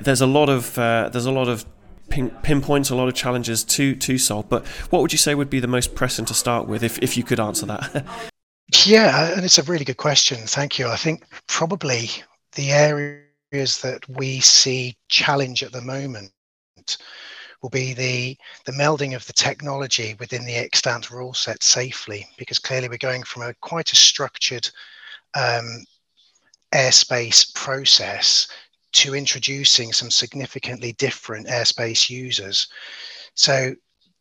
there's 0.00 0.20
a 0.20 0.26
lot 0.26 0.48
of 0.48 0.78
uh, 0.78 1.08
there's 1.08 1.26
a 1.26 1.32
lot 1.32 1.48
of 1.48 1.66
pin, 2.08 2.30
pinpoints 2.42 2.90
a 2.90 2.96
lot 2.96 3.08
of 3.08 3.14
challenges 3.14 3.64
to 3.64 3.94
to 3.96 4.18
solve. 4.18 4.48
But 4.48 4.66
what 4.90 5.02
would 5.02 5.12
you 5.12 5.18
say 5.18 5.34
would 5.34 5.50
be 5.50 5.60
the 5.60 5.66
most 5.66 5.94
pressing 5.94 6.24
to 6.26 6.34
start 6.34 6.66
with, 6.66 6.82
if 6.82 6.98
if 6.98 7.16
you 7.16 7.22
could 7.22 7.40
answer 7.40 7.66
that? 7.66 8.04
yeah, 8.86 9.32
and 9.32 9.44
it's 9.44 9.58
a 9.58 9.62
really 9.64 9.84
good 9.84 9.96
question. 9.96 10.38
Thank 10.38 10.78
you. 10.78 10.88
I 10.88 10.96
think 10.96 11.24
probably 11.46 12.10
the 12.52 12.72
areas 12.72 13.80
that 13.82 14.06
we 14.08 14.40
see 14.40 14.96
challenge 15.08 15.62
at 15.62 15.72
the 15.72 15.82
moment 15.82 16.32
will 17.62 17.70
be 17.70 17.92
the 17.92 18.36
the 18.64 18.72
melding 18.72 19.14
of 19.14 19.26
the 19.26 19.32
technology 19.32 20.16
within 20.18 20.44
the 20.44 20.56
extant 20.56 21.10
rule 21.10 21.34
set 21.34 21.62
safely, 21.62 22.26
because 22.36 22.58
clearly 22.58 22.88
we're 22.88 22.98
going 22.98 23.22
from 23.22 23.42
a 23.42 23.54
quite 23.60 23.92
a 23.92 23.96
structured 23.96 24.68
um, 25.34 25.84
airspace 26.72 27.52
process 27.54 28.48
to 28.92 29.14
introducing 29.14 29.92
some 29.92 30.10
significantly 30.10 30.92
different 30.94 31.46
airspace 31.46 32.08
users. 32.08 32.68
So 33.34 33.74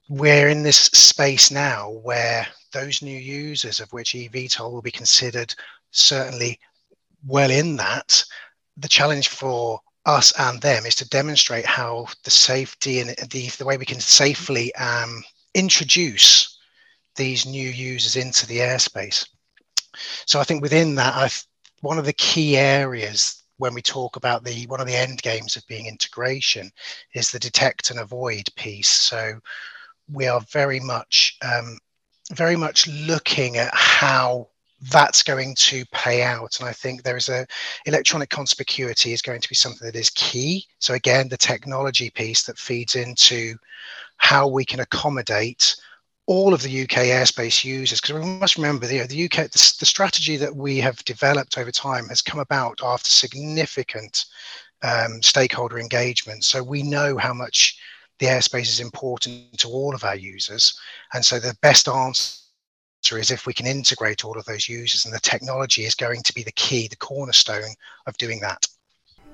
we're 0.10 0.50
in 0.50 0.64
this 0.64 0.78
space 0.78 1.52
now 1.52 1.90
where 1.90 2.48
those 2.74 3.02
new 3.02 3.18
users, 3.18 3.80
of 3.80 3.92
which 3.92 4.14
eVTOL 4.14 4.72
will 4.72 4.82
be 4.82 4.92
considered 4.92 5.54
certainly 5.92 6.60
well 7.26 7.52
in 7.52 7.76
that, 7.78 8.24
the 8.78 8.88
challenge 8.88 9.30
for 9.30 9.80
us 10.06 10.32
and 10.40 10.62
them 10.62 10.86
is 10.86 10.96
to 10.96 11.10
demonstrate 11.10 11.66
how 11.66 12.08
the 12.24 12.32
safety 12.32 13.00
and 13.00 13.10
the, 13.30 13.50
the 13.58 13.66
way 13.66 13.78
we 13.78 13.86
can 13.86 14.00
safely 14.00 14.74
um, 14.76 15.24
introduce 15.54 16.58
these 17.16 17.46
new 17.46 17.70
users 17.70 18.16
into 18.16 18.48
the 18.48 18.60
airspace. 18.60 19.28
So 20.26 20.40
I 20.40 20.44
think 20.44 20.62
within 20.62 20.96
that, 20.96 21.16
I've, 21.16 21.44
one 21.82 21.98
of 21.98 22.06
the 22.06 22.14
key 22.14 22.56
areas 22.56 23.44
when 23.58 23.74
we 23.74 23.82
talk 23.82 24.16
about 24.16 24.44
the 24.44 24.66
one 24.68 24.82
of 24.82 24.88
the 24.88 24.96
end 24.96 25.22
games 25.22 25.56
of 25.56 25.68
being 25.68 25.88
integration 25.88 26.72
is 27.14 27.32
the 27.32 27.40
detect 27.40 27.92
and 27.92 28.00
avoid 28.00 28.48
piece. 28.56 28.90
So 28.90 29.40
we 30.12 30.28
are 30.28 30.42
very 30.52 30.80
much 30.80 31.38
um, 31.42 31.78
very 32.34 32.56
much 32.56 32.88
looking 32.88 33.58
at 33.58 33.74
how 33.74 34.48
that's 34.92 35.24
going 35.24 35.56
to 35.56 35.84
pay 35.92 36.22
out 36.22 36.60
and 36.60 36.70
i 36.70 36.72
think 36.72 37.02
there 37.02 37.18
is 37.18 37.30
a 37.30 37.48
electronic 37.88 38.30
conspicuity 38.30 39.12
is 39.12 39.24
going 39.24 39.42
to 39.42 39.50
be 39.50 39.56
something 39.56 39.88
that 39.88 39.96
is 39.96 40.12
key 40.12 40.64
so 40.78 40.94
again 40.94 41.28
the 41.28 41.38
technology 41.38 42.12
piece 42.12 42.44
that 42.44 42.60
feeds 42.60 42.96
into 42.96 43.56
how 44.18 44.48
we 44.48 44.64
can 44.64 44.82
accommodate 44.82 45.76
all 46.28 46.54
of 46.54 46.62
the 46.62 46.82
UK 46.82 47.08
airspace 47.08 47.64
users, 47.64 48.02
because 48.02 48.22
we 48.22 48.26
must 48.26 48.58
remember 48.58 48.86
the, 48.86 49.00
the 49.08 49.26
UK, 49.26 49.50
the, 49.50 49.76
the, 49.80 49.86
strategy 49.86 50.36
that 50.36 50.56
we 50.56 50.78
have 50.78 51.04
developed 51.06 51.58
over 51.58 51.72
time 51.72 52.08
has 52.10 52.22
come 52.22 52.40
about 52.40 52.80
after 52.84 53.10
significant 53.10 54.26
um, 54.84 55.22
stakeholder 55.24 55.80
engagement. 55.80 56.44
So 56.44 56.62
we 56.62 56.84
know 56.84 57.18
how 57.18 57.34
much 57.34 57.80
the 58.20 58.28
airspace 58.28 58.68
is 58.68 58.82
important 58.82 59.58
to 59.60 59.70
all 59.70 59.96
of 59.96 60.04
our 60.04 60.18
users. 60.18 60.78
And 61.14 61.24
so 61.24 61.40
the 61.40 61.58
best 61.62 61.88
answer 61.88 62.38
is 63.14 63.32
if 63.32 63.46
we 63.46 63.54
can 63.54 63.66
integrate 63.66 64.26
all 64.26 64.38
of 64.38 64.46
those 64.46 64.68
users, 64.68 65.06
and 65.06 65.14
the 65.14 65.20
technology 65.22 65.84
is 65.86 65.96
going 65.96 66.24
to 66.24 66.34
be 66.34 66.44
the 66.44 66.52
key, 66.52 66.90
the 66.90 66.98
cornerstone 66.98 67.74
of 68.06 68.18
doing 68.18 68.42
that. 68.42 68.68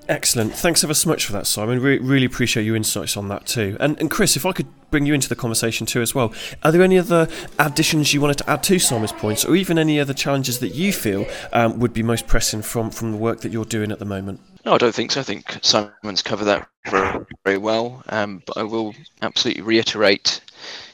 Excellent. 0.10 0.54
Thanks 0.54 0.84
ever 0.84 0.94
so 0.94 1.10
much 1.10 1.26
for 1.26 1.32
that, 1.32 1.48
Simon. 1.48 1.80
Re- 1.80 1.98
really 1.98 2.26
appreciate 2.26 2.64
your 2.64 2.76
insights 2.76 3.16
on 3.16 3.30
that 3.30 3.46
too. 3.46 3.78
And, 3.80 3.98
and 4.00 4.12
Chris, 4.12 4.36
if 4.36 4.46
I 4.46 4.52
could 4.52 4.68
bring 4.92 5.06
you 5.06 5.14
into 5.14 5.30
the 5.30 5.36
conversation 5.36 5.88
too 5.88 6.02
as 6.02 6.14
well, 6.14 6.34
are 6.62 6.72
there 6.72 6.82
any 6.82 6.98
other 6.98 7.28
additions 7.58 8.14
you 8.14 8.20
wanted 8.20 8.38
to 8.40 8.50
add 8.50 8.64
to 8.64 8.80
Simon's 8.80 9.14
points, 9.14 9.46
or 9.46 9.56
even 9.56 9.80
any 9.80 10.00
other 10.00 10.14
challenges 10.14 10.60
that 10.60 10.76
you 10.76 10.92
feel 10.92 11.26
um, 11.54 11.80
would 11.80 11.94
be 11.94 12.04
most 12.04 12.28
pressing 12.28 12.62
from 12.62 12.92
from 12.92 13.12
the 13.12 13.18
work 13.18 13.42
that 13.42 13.52
you're 13.52 13.66
doing 13.66 13.92
at 13.92 14.00
the 14.00 14.06
moment? 14.06 14.42
No, 14.66 14.74
I 14.74 14.78
don't 14.78 14.94
think 14.94 15.12
so. 15.12 15.22
I 15.22 15.24
think 15.24 15.58
Simon's 15.62 16.22
covered 16.22 16.46
that 16.46 16.68
very, 16.90 17.26
very 17.46 17.58
well. 17.58 18.04
Um, 18.10 18.44
but 18.46 18.58
I 18.58 18.64
will 18.64 18.94
absolutely 19.22 19.64
reiterate 19.64 20.42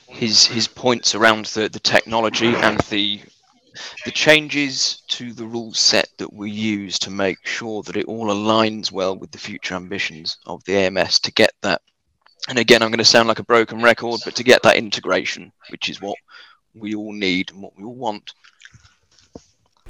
his 0.08 0.46
his 0.46 0.68
points 0.68 1.16
around 1.16 1.46
the, 1.46 1.68
the 1.68 1.80
technology 1.80 2.56
and 2.56 2.80
the 2.82 3.22
the 4.06 4.12
changes 4.12 5.04
to 5.08 5.34
the 5.34 5.46
rule 5.46 5.74
set 5.74 6.10
that 6.18 6.32
we 6.32 6.52
use 6.52 7.00
to 7.00 7.12
make 7.12 7.38
sure 7.46 7.84
that 7.84 7.98
it 7.98 8.06
all 8.06 8.28
aligns 8.28 8.92
well 8.92 9.18
with 9.18 9.32
the 9.32 9.38
future 9.38 9.76
ambitions 9.76 10.38
of 10.46 10.64
the 10.66 10.76
AMS 10.76 11.20
to 11.20 11.32
get 11.32 11.52
that. 11.62 11.82
And 12.48 12.58
again, 12.58 12.82
I'm 12.82 12.90
going 12.90 13.00
to 13.00 13.06
sound 13.06 13.28
like 13.28 13.40
a 13.40 13.44
broken 13.44 13.82
record, 13.82 14.22
but 14.26 14.36
to 14.36 14.44
get 14.44 14.64
that 14.64 14.78
integration, 14.78 15.52
which 15.70 15.90
is 15.90 16.02
what 16.02 16.18
we 16.74 16.96
all 16.96 17.14
need 17.14 17.52
and 17.52 17.62
what 17.62 17.76
we 17.78 17.84
all 17.84 17.96
want 17.96 18.34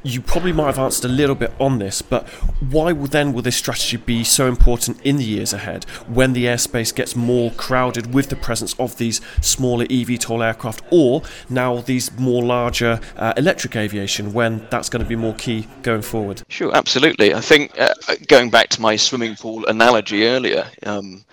you 0.03 0.21
probably 0.21 0.53
might 0.53 0.67
have 0.67 0.79
answered 0.79 1.09
a 1.09 1.13
little 1.13 1.35
bit 1.35 1.51
on 1.59 1.79
this, 1.79 2.01
but 2.01 2.27
why 2.69 2.91
will 2.91 3.07
then 3.07 3.33
will 3.33 3.41
this 3.41 3.57
strategy 3.57 3.97
be 3.97 4.23
so 4.23 4.47
important 4.47 5.01
in 5.01 5.17
the 5.17 5.23
years 5.23 5.53
ahead 5.53 5.83
when 6.07 6.33
the 6.33 6.45
airspace 6.45 6.93
gets 6.93 7.15
more 7.15 7.51
crowded 7.51 8.13
with 8.13 8.29
the 8.29 8.35
presence 8.35 8.73
of 8.79 8.97
these 8.97 9.21
smaller 9.41 9.85
eVTOL 9.85 10.45
aircraft, 10.45 10.81
or 10.91 11.21
now 11.49 11.81
these 11.81 12.11
more 12.17 12.43
larger 12.43 12.99
uh, 13.17 13.33
electric 13.37 13.75
aviation 13.75 14.33
when 14.33 14.65
that's 14.69 14.89
going 14.89 15.03
to 15.03 15.09
be 15.09 15.15
more 15.15 15.35
key 15.35 15.67
going 15.81 16.01
forward? 16.01 16.41
Sure, 16.49 16.75
absolutely. 16.75 17.33
I 17.33 17.41
think 17.41 17.77
uh, 17.79 17.93
going 18.27 18.49
back 18.49 18.69
to 18.69 18.81
my 18.81 18.95
swimming 18.95 19.35
pool 19.35 19.65
analogy 19.67 20.25
earlier, 20.25 20.65
um, 20.85 21.25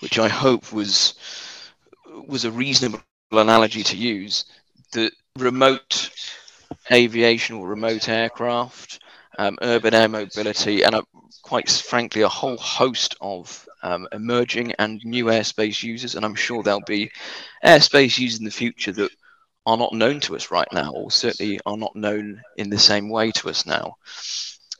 which 0.00 0.18
I 0.18 0.28
hope 0.28 0.72
was 0.72 1.14
was 2.26 2.44
a 2.44 2.50
reasonable 2.50 3.02
analogy 3.32 3.82
to 3.82 3.96
use, 3.96 4.44
the 4.92 5.10
remote 5.36 6.10
aviation 6.92 7.56
or 7.56 7.68
remote 7.68 8.08
aircraft, 8.08 9.00
um, 9.38 9.58
urban 9.62 9.94
air 9.94 10.08
mobility, 10.08 10.82
and 10.82 10.94
a, 10.94 11.02
quite 11.42 11.70
frankly, 11.70 12.22
a 12.22 12.28
whole 12.28 12.56
host 12.56 13.16
of 13.20 13.66
um, 13.82 14.08
emerging 14.12 14.72
and 14.78 15.04
new 15.04 15.26
airspace 15.26 15.82
users. 15.82 16.14
And 16.14 16.24
I'm 16.24 16.34
sure 16.34 16.62
there'll 16.62 16.80
be 16.80 17.10
airspace 17.64 18.18
users 18.18 18.38
in 18.38 18.44
the 18.44 18.50
future 18.50 18.92
that 18.92 19.10
are 19.66 19.76
not 19.76 19.92
known 19.92 20.20
to 20.20 20.36
us 20.36 20.50
right 20.50 20.68
now, 20.72 20.92
or 20.92 21.10
certainly 21.10 21.60
are 21.66 21.76
not 21.76 21.96
known 21.96 22.40
in 22.56 22.70
the 22.70 22.78
same 22.78 23.08
way 23.08 23.30
to 23.32 23.48
us 23.48 23.66
now. 23.66 23.96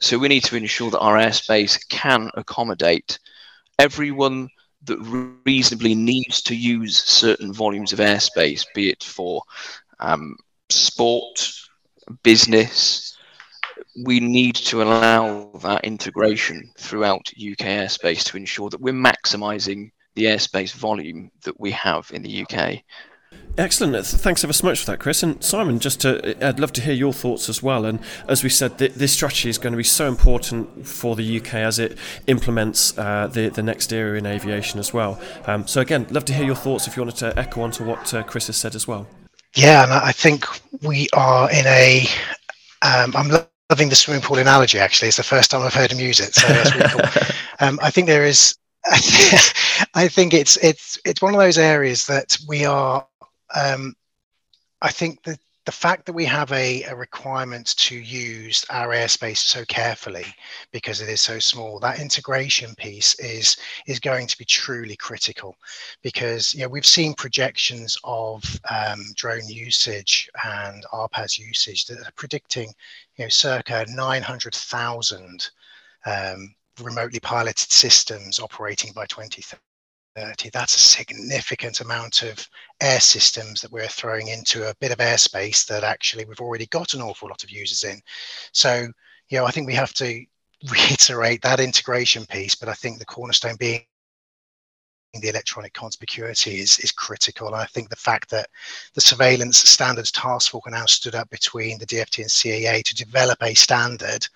So 0.00 0.18
we 0.18 0.28
need 0.28 0.44
to 0.44 0.56
ensure 0.56 0.90
that 0.90 1.00
our 1.00 1.16
airspace 1.16 1.88
can 1.88 2.30
accommodate 2.34 3.18
everyone 3.78 4.48
that 4.84 5.38
reasonably 5.46 5.94
needs 5.94 6.42
to 6.42 6.54
use 6.54 6.98
certain 6.98 7.52
volumes 7.52 7.92
of 7.92 7.98
airspace, 7.98 8.66
be 8.74 8.90
it 8.90 9.02
for 9.02 9.42
um, 10.00 10.36
sport, 10.68 11.52
business. 12.22 13.16
We 14.04 14.20
need 14.20 14.56
to 14.56 14.82
allow 14.82 15.50
that 15.62 15.84
integration 15.84 16.70
throughout 16.76 17.30
UK 17.36 17.66
airspace 17.66 18.24
to 18.24 18.36
ensure 18.36 18.70
that 18.70 18.80
we're 18.80 18.92
maximising 18.92 19.90
the 20.14 20.24
airspace 20.24 20.74
volume 20.74 21.30
that 21.42 21.58
we 21.58 21.70
have 21.72 22.10
in 22.12 22.22
the 22.22 22.42
UK. 22.42 22.82
Excellent. 23.56 24.04
Thanks 24.04 24.42
ever 24.42 24.52
so 24.52 24.66
much 24.66 24.80
for 24.80 24.86
that, 24.86 24.98
Chris. 24.98 25.22
And 25.22 25.42
Simon, 25.42 25.78
just 25.78 26.00
to, 26.00 26.44
I'd 26.44 26.58
love 26.58 26.72
to 26.72 26.80
hear 26.80 26.94
your 26.94 27.12
thoughts 27.12 27.48
as 27.48 27.62
well. 27.62 27.84
And 27.84 28.00
as 28.28 28.42
we 28.42 28.50
said, 28.50 28.78
th- 28.78 28.94
this 28.94 29.12
strategy 29.12 29.48
is 29.48 29.58
going 29.58 29.72
to 29.72 29.76
be 29.76 29.84
so 29.84 30.08
important 30.08 30.86
for 30.86 31.14
the 31.14 31.38
UK 31.38 31.54
as 31.54 31.78
it 31.78 31.96
implements 32.26 32.98
uh, 32.98 33.28
the, 33.28 33.50
the 33.50 33.62
next 33.62 33.92
era 33.92 34.18
in 34.18 34.26
aviation 34.26 34.80
as 34.80 34.92
well. 34.92 35.20
Um, 35.46 35.68
so, 35.68 35.80
again, 35.80 36.08
love 36.10 36.24
to 36.24 36.34
hear 36.34 36.44
your 36.44 36.56
thoughts 36.56 36.88
if 36.88 36.96
you 36.96 37.02
wanted 37.02 37.16
to 37.18 37.38
echo 37.38 37.62
onto 37.62 37.84
what 37.84 38.12
uh, 38.12 38.24
Chris 38.24 38.48
has 38.48 38.56
said 38.56 38.74
as 38.74 38.88
well. 38.88 39.06
Yeah, 39.54 39.84
and 39.84 39.92
I 39.92 40.12
think 40.12 40.46
we 40.82 41.08
are 41.12 41.50
in 41.50 41.66
a. 41.66 42.06
Um, 42.82 43.14
I'm 43.16 43.28
loving 43.28 43.88
the 43.88 43.96
swimming 43.96 44.22
pool 44.22 44.38
analogy, 44.38 44.78
actually. 44.78 45.08
It's 45.08 45.16
the 45.16 45.22
first 45.22 45.50
time 45.50 45.62
I've 45.62 45.74
heard 45.74 45.92
him 45.92 46.00
use 46.00 46.20
it. 46.20 46.34
So 46.34 46.46
that's 46.48 46.74
really 46.74 46.88
cool. 46.88 47.22
Um, 47.60 47.78
I 47.80 47.90
think 47.90 48.08
there 48.08 48.24
is. 48.26 48.56
I 49.94 50.08
think 50.08 50.34
it's 50.34 50.56
it's 50.56 50.98
it's 51.04 51.22
one 51.22 51.34
of 51.34 51.40
those 51.40 51.56
areas 51.56 52.04
that 52.06 52.36
we 52.48 52.64
are 52.64 53.06
um, 53.54 53.94
I 54.82 54.90
think 54.90 55.22
that 55.22 55.38
the 55.64 55.72
fact 55.72 56.04
that 56.04 56.12
we 56.12 56.26
have 56.26 56.52
a, 56.52 56.82
a, 56.82 56.94
requirement 56.94 57.74
to 57.76 57.96
use 57.96 58.64
our 58.70 58.88
airspace 58.88 59.38
so 59.38 59.64
carefully 59.64 60.26
because 60.72 61.00
it 61.00 61.08
is 61.08 61.20
so 61.20 61.38
small 61.38 61.78
that 61.78 62.00
integration 62.00 62.74
piece 62.74 63.18
is 63.18 63.56
is 63.86 63.98
going 63.98 64.26
to 64.26 64.36
be 64.36 64.44
truly 64.44 64.96
critical 64.96 65.56
because 66.02 66.54
you 66.54 66.60
know 66.60 66.68
we've 66.68 66.86
seen 66.86 67.14
projections 67.14 67.96
of 68.04 68.42
um, 68.70 69.00
drone 69.14 69.48
usage 69.48 70.28
and 70.44 70.84
RPAS 70.92 71.38
usage 71.38 71.86
that 71.86 72.00
are 72.00 72.12
predicting 72.16 72.72
you 73.16 73.24
know 73.24 73.28
circa 73.30 73.86
900,000 73.88 75.50
um, 76.06 76.54
remotely 76.82 77.20
piloted 77.20 77.70
systems 77.70 78.38
operating 78.38 78.92
by 78.92 79.06
2030 79.06 79.42
30. 79.42 79.73
That's 80.14 80.76
a 80.76 80.78
significant 80.78 81.80
amount 81.80 82.22
of 82.22 82.48
air 82.80 83.00
systems 83.00 83.60
that 83.60 83.72
we're 83.72 83.88
throwing 83.88 84.28
into 84.28 84.68
a 84.68 84.74
bit 84.80 84.92
of 84.92 84.98
airspace 84.98 85.66
that 85.66 85.82
actually 85.82 86.24
we've 86.24 86.40
already 86.40 86.66
got 86.66 86.94
an 86.94 87.02
awful 87.02 87.28
lot 87.28 87.42
of 87.42 87.50
users 87.50 87.82
in. 87.82 88.00
So, 88.52 88.86
you 89.28 89.38
know, 89.38 89.44
I 89.44 89.50
think 89.50 89.66
we 89.66 89.74
have 89.74 89.92
to 89.94 90.24
reiterate 90.70 91.42
that 91.42 91.60
integration 91.60 92.26
piece, 92.26 92.54
but 92.54 92.68
I 92.68 92.74
think 92.74 92.98
the 92.98 93.04
cornerstone 93.04 93.56
being 93.58 93.84
the 95.20 95.28
electronic 95.28 95.72
conspicuity 95.74 96.58
is, 96.58 96.78
is 96.80 96.92
critical. 96.92 97.46
And 97.46 97.56
I 97.56 97.66
think 97.66 97.88
the 97.88 97.96
fact 97.96 98.30
that 98.30 98.48
the 98.94 99.00
surveillance 99.00 99.58
standards 99.58 100.10
task 100.10 100.50
force 100.50 100.64
now 100.68 100.86
stood 100.86 101.14
up 101.14 101.30
between 101.30 101.78
the 101.78 101.86
DFT 101.86 102.18
and 102.18 102.30
CAA 102.30 102.82
to 102.84 102.94
develop 102.94 103.40
a 103.42 103.54
standard 103.54 104.26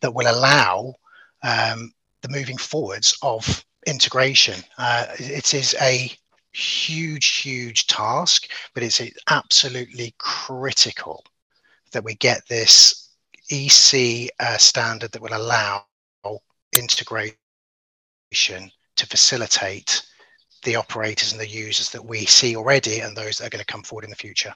that 0.00 0.14
will 0.14 0.30
allow 0.30 0.94
um, 1.42 1.92
the 2.22 2.28
moving 2.28 2.56
forwards 2.56 3.18
of 3.22 3.65
integration. 3.86 4.62
Uh, 4.78 5.06
it 5.18 5.54
is 5.54 5.74
a 5.80 6.10
huge, 6.52 7.36
huge 7.36 7.86
task, 7.86 8.50
but 8.74 8.82
it's 8.82 9.00
absolutely 9.28 10.14
critical 10.18 11.24
that 11.92 12.04
we 12.04 12.14
get 12.14 12.46
this 12.48 13.10
EC 13.50 14.30
uh, 14.40 14.56
standard 14.56 15.12
that 15.12 15.22
will 15.22 15.36
allow 15.36 15.84
integration 16.76 17.36
to 18.96 19.06
facilitate 19.06 20.02
the 20.64 20.76
operators 20.76 21.32
and 21.32 21.40
the 21.40 21.48
users 21.48 21.90
that 21.90 22.04
we 22.04 22.26
see 22.26 22.56
already 22.56 23.00
and 23.00 23.16
those 23.16 23.38
that 23.38 23.46
are 23.46 23.50
going 23.50 23.64
to 23.64 23.72
come 23.72 23.82
forward 23.82 24.04
in 24.04 24.10
the 24.10 24.16
future. 24.16 24.52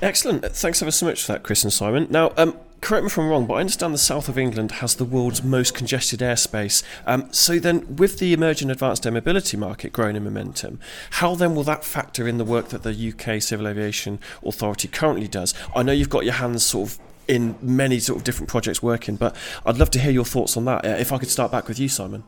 Excellent. 0.00 0.44
Thanks 0.44 0.82
ever 0.82 0.90
so 0.90 1.06
much 1.06 1.24
for 1.24 1.32
that, 1.32 1.42
Chris 1.42 1.62
and 1.62 1.72
Simon. 1.72 2.06
Now, 2.10 2.32
um, 2.36 2.58
correct 2.80 3.04
me 3.04 3.06
if 3.06 3.18
I'm 3.18 3.28
wrong, 3.28 3.46
but 3.46 3.54
I 3.54 3.60
understand 3.60 3.94
the 3.94 3.98
south 3.98 4.28
of 4.28 4.36
England 4.36 4.72
has 4.72 4.96
the 4.96 5.04
world's 5.04 5.42
most 5.42 5.74
congested 5.74 6.20
airspace. 6.20 6.82
Um, 7.06 7.32
so 7.32 7.58
then, 7.58 7.96
with 7.96 8.18
the 8.18 8.32
emerging 8.32 8.70
advanced 8.70 9.06
air 9.06 9.12
mobility 9.12 9.56
market 9.56 9.92
growing 9.92 10.16
in 10.16 10.24
momentum, 10.24 10.80
how 11.10 11.34
then 11.34 11.54
will 11.54 11.62
that 11.64 11.84
factor 11.84 12.26
in 12.26 12.38
the 12.38 12.44
work 12.44 12.68
that 12.68 12.82
the 12.82 13.12
UK 13.12 13.40
Civil 13.40 13.68
Aviation 13.68 14.18
Authority 14.44 14.88
currently 14.88 15.28
does? 15.28 15.54
I 15.74 15.82
know 15.82 15.92
you've 15.92 16.10
got 16.10 16.24
your 16.24 16.34
hands 16.34 16.64
sort 16.64 16.90
of 16.90 16.98
in 17.28 17.56
many 17.62 18.00
sort 18.00 18.18
of 18.18 18.24
different 18.24 18.48
projects 18.48 18.82
working, 18.82 19.16
but 19.16 19.36
I'd 19.64 19.78
love 19.78 19.90
to 19.90 20.00
hear 20.00 20.10
your 20.10 20.24
thoughts 20.24 20.56
on 20.56 20.64
that. 20.64 20.84
Uh, 20.84 20.88
if 20.98 21.12
I 21.12 21.18
could 21.18 21.30
start 21.30 21.52
back 21.52 21.68
with 21.68 21.78
you, 21.78 21.88
Simon. 21.88 22.24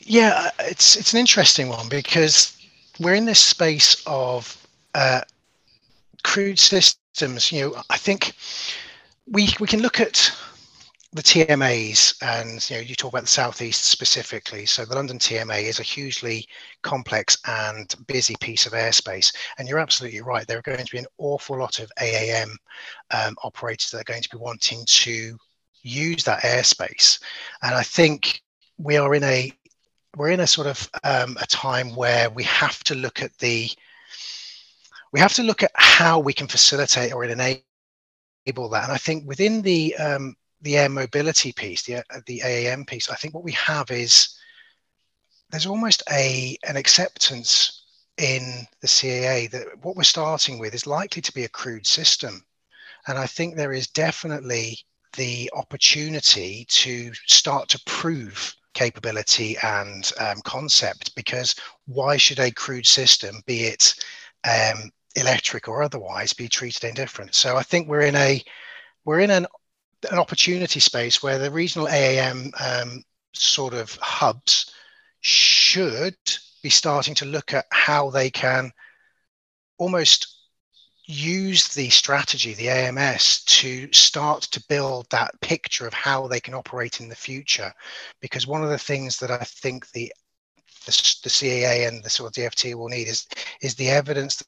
Yeah, 0.00 0.50
it's 0.60 0.96
it's 0.96 1.12
an 1.12 1.18
interesting 1.20 1.68
one 1.68 1.88
because 1.88 2.56
we're 3.00 3.14
in 3.14 3.24
this 3.24 3.40
space 3.40 4.02
of 4.06 4.56
uh, 4.94 5.20
crewed 6.26 6.58
systems. 6.58 7.52
You 7.52 7.60
know, 7.60 7.82
I 7.88 7.96
think 7.96 8.32
we 9.30 9.48
we 9.60 9.66
can 9.68 9.80
look 9.80 10.00
at 10.00 10.30
the 11.12 11.22
TMAs, 11.22 12.16
and 12.20 12.68
you 12.68 12.76
know, 12.76 12.82
you 12.82 12.96
talk 12.96 13.12
about 13.12 13.22
the 13.22 13.28
southeast 13.28 13.84
specifically. 13.84 14.66
So 14.66 14.84
the 14.84 14.96
London 14.96 15.18
TMA 15.18 15.62
is 15.62 15.78
a 15.78 15.84
hugely 15.84 16.46
complex 16.82 17.38
and 17.46 17.94
busy 18.08 18.34
piece 18.40 18.66
of 18.66 18.72
airspace, 18.72 19.32
and 19.56 19.68
you're 19.68 19.78
absolutely 19.78 20.20
right. 20.20 20.46
There 20.46 20.58
are 20.58 20.62
going 20.62 20.84
to 20.84 20.92
be 20.92 20.98
an 20.98 21.06
awful 21.18 21.58
lot 21.58 21.78
of 21.78 21.90
AAM 22.00 22.50
um, 23.12 23.36
operators 23.44 23.90
that 23.92 24.00
are 24.00 24.12
going 24.12 24.22
to 24.22 24.36
be 24.36 24.36
wanting 24.36 24.82
to 24.84 25.38
use 25.82 26.24
that 26.24 26.42
airspace, 26.42 27.20
and 27.62 27.72
I 27.72 27.84
think 27.84 28.42
we 28.78 28.96
are 28.96 29.14
in 29.14 29.22
a 29.22 29.52
we're 30.16 30.30
in 30.30 30.40
a 30.40 30.46
sort 30.46 30.66
of 30.66 30.90
um, 31.04 31.36
a 31.40 31.46
time 31.46 31.94
where 31.94 32.30
we 32.30 32.42
have 32.42 32.82
to 32.84 32.96
look 32.96 33.22
at 33.22 33.36
the 33.38 33.70
we 35.12 35.20
have 35.20 35.34
to 35.34 35.42
look 35.42 35.62
at 35.62 35.70
how 35.74 36.18
we 36.18 36.32
can 36.32 36.46
facilitate 36.46 37.12
or 37.12 37.24
enable 37.24 37.62
that. 38.70 38.84
And 38.84 38.92
I 38.92 38.98
think 38.98 39.26
within 39.26 39.62
the 39.62 39.96
um, 39.96 40.36
the 40.62 40.78
air 40.78 40.88
mobility 40.88 41.52
piece, 41.52 41.82
the 41.82 42.02
the 42.26 42.40
AAM 42.44 42.86
piece, 42.86 43.10
I 43.10 43.16
think 43.16 43.34
what 43.34 43.44
we 43.44 43.52
have 43.52 43.90
is 43.90 44.36
there's 45.50 45.66
almost 45.66 46.02
a 46.10 46.56
an 46.68 46.76
acceptance 46.76 47.84
in 48.18 48.66
the 48.80 48.88
CAA 48.88 49.50
that 49.50 49.66
what 49.82 49.96
we're 49.96 50.02
starting 50.02 50.58
with 50.58 50.74
is 50.74 50.86
likely 50.86 51.20
to 51.22 51.32
be 51.32 51.44
a 51.44 51.48
crewed 51.48 51.86
system, 51.86 52.44
and 53.06 53.18
I 53.18 53.26
think 53.26 53.54
there 53.54 53.72
is 53.72 53.88
definitely 53.88 54.78
the 55.16 55.50
opportunity 55.54 56.66
to 56.68 57.12
start 57.26 57.68
to 57.70 57.80
prove 57.86 58.54
capability 58.74 59.56
and 59.62 60.12
um, 60.20 60.40
concept 60.44 61.14
because 61.14 61.54
why 61.86 62.16
should 62.18 62.38
a 62.38 62.50
crewed 62.50 62.86
system, 62.86 63.40
be 63.46 63.64
it 63.64 63.94
um, 64.44 64.90
electric 65.14 65.68
or 65.68 65.82
otherwise 65.82 66.32
be 66.32 66.48
treated 66.48 66.84
indifferent. 66.84 67.34
So 67.34 67.56
I 67.56 67.62
think 67.62 67.88
we're 67.88 68.02
in 68.02 68.16
a 68.16 68.42
we're 69.04 69.20
in 69.20 69.30
an 69.30 69.46
an 70.10 70.18
opportunity 70.18 70.80
space 70.80 71.22
where 71.22 71.38
the 71.38 71.50
regional 71.50 71.88
AAM 71.88 72.52
um, 72.60 73.02
sort 73.32 73.74
of 73.74 73.94
hubs 73.96 74.72
should 75.20 76.16
be 76.62 76.70
starting 76.70 77.14
to 77.14 77.24
look 77.24 77.54
at 77.54 77.64
how 77.70 78.10
they 78.10 78.30
can 78.30 78.72
almost 79.78 80.36
use 81.06 81.68
the 81.68 81.88
strategy, 81.88 82.54
the 82.54 82.68
AMS, 82.68 83.44
to 83.44 83.88
start 83.92 84.42
to 84.42 84.64
build 84.68 85.08
that 85.10 85.40
picture 85.40 85.86
of 85.86 85.94
how 85.94 86.26
they 86.26 86.40
can 86.40 86.54
operate 86.54 87.00
in 87.00 87.08
the 87.08 87.14
future. 87.14 87.72
Because 88.20 88.46
one 88.46 88.64
of 88.64 88.70
the 88.70 88.78
things 88.78 89.16
that 89.18 89.30
I 89.30 89.38
think 89.38 89.90
the 89.90 90.12
the, 90.86 91.16
the 91.22 91.30
CAA 91.30 91.88
and 91.88 92.02
the 92.02 92.10
sort 92.10 92.36
of 92.36 92.44
DFT 92.44 92.74
will 92.74 92.88
need 92.88 93.08
is 93.08 93.26
is 93.60 93.74
the 93.74 93.88
evidence 93.88 94.42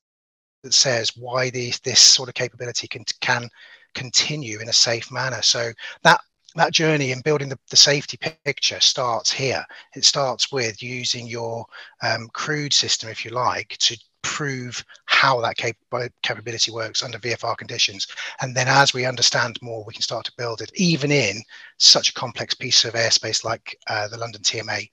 that 0.62 0.74
says 0.74 1.16
why 1.16 1.50
these, 1.50 1.78
this 1.80 2.00
sort 2.00 2.28
of 2.28 2.34
capability 2.34 2.88
can 2.88 3.04
can 3.20 3.48
continue 3.94 4.60
in 4.60 4.68
a 4.68 4.72
safe 4.72 5.10
manner. 5.10 5.42
So 5.42 5.72
that 6.02 6.20
that 6.54 6.72
journey 6.72 7.12
in 7.12 7.20
building 7.20 7.48
the, 7.48 7.58
the 7.70 7.76
safety 7.76 8.16
picture 8.16 8.80
starts 8.80 9.30
here. 9.30 9.64
It 9.94 10.04
starts 10.04 10.50
with 10.50 10.82
using 10.82 11.26
your 11.26 11.66
um, 12.02 12.28
crewed 12.32 12.72
system, 12.72 13.10
if 13.10 13.24
you 13.24 13.30
like, 13.30 13.76
to 13.80 13.98
prove 14.22 14.84
how 15.06 15.40
that 15.40 15.56
cap- 15.56 15.76
capability 16.22 16.72
works 16.72 17.02
under 17.02 17.18
VFR 17.18 17.56
conditions. 17.56 18.06
And 18.40 18.56
then 18.56 18.66
as 18.66 18.92
we 18.92 19.04
understand 19.04 19.58
more, 19.62 19.84
we 19.84 19.92
can 19.92 20.02
start 20.02 20.24
to 20.24 20.32
build 20.36 20.60
it, 20.60 20.70
even 20.74 21.12
in 21.12 21.42
such 21.76 22.10
a 22.10 22.14
complex 22.14 22.54
piece 22.54 22.84
of 22.84 22.94
airspace 22.94 23.44
like 23.44 23.78
uh, 23.86 24.08
the 24.08 24.18
London 24.18 24.42
TMA 24.42 24.88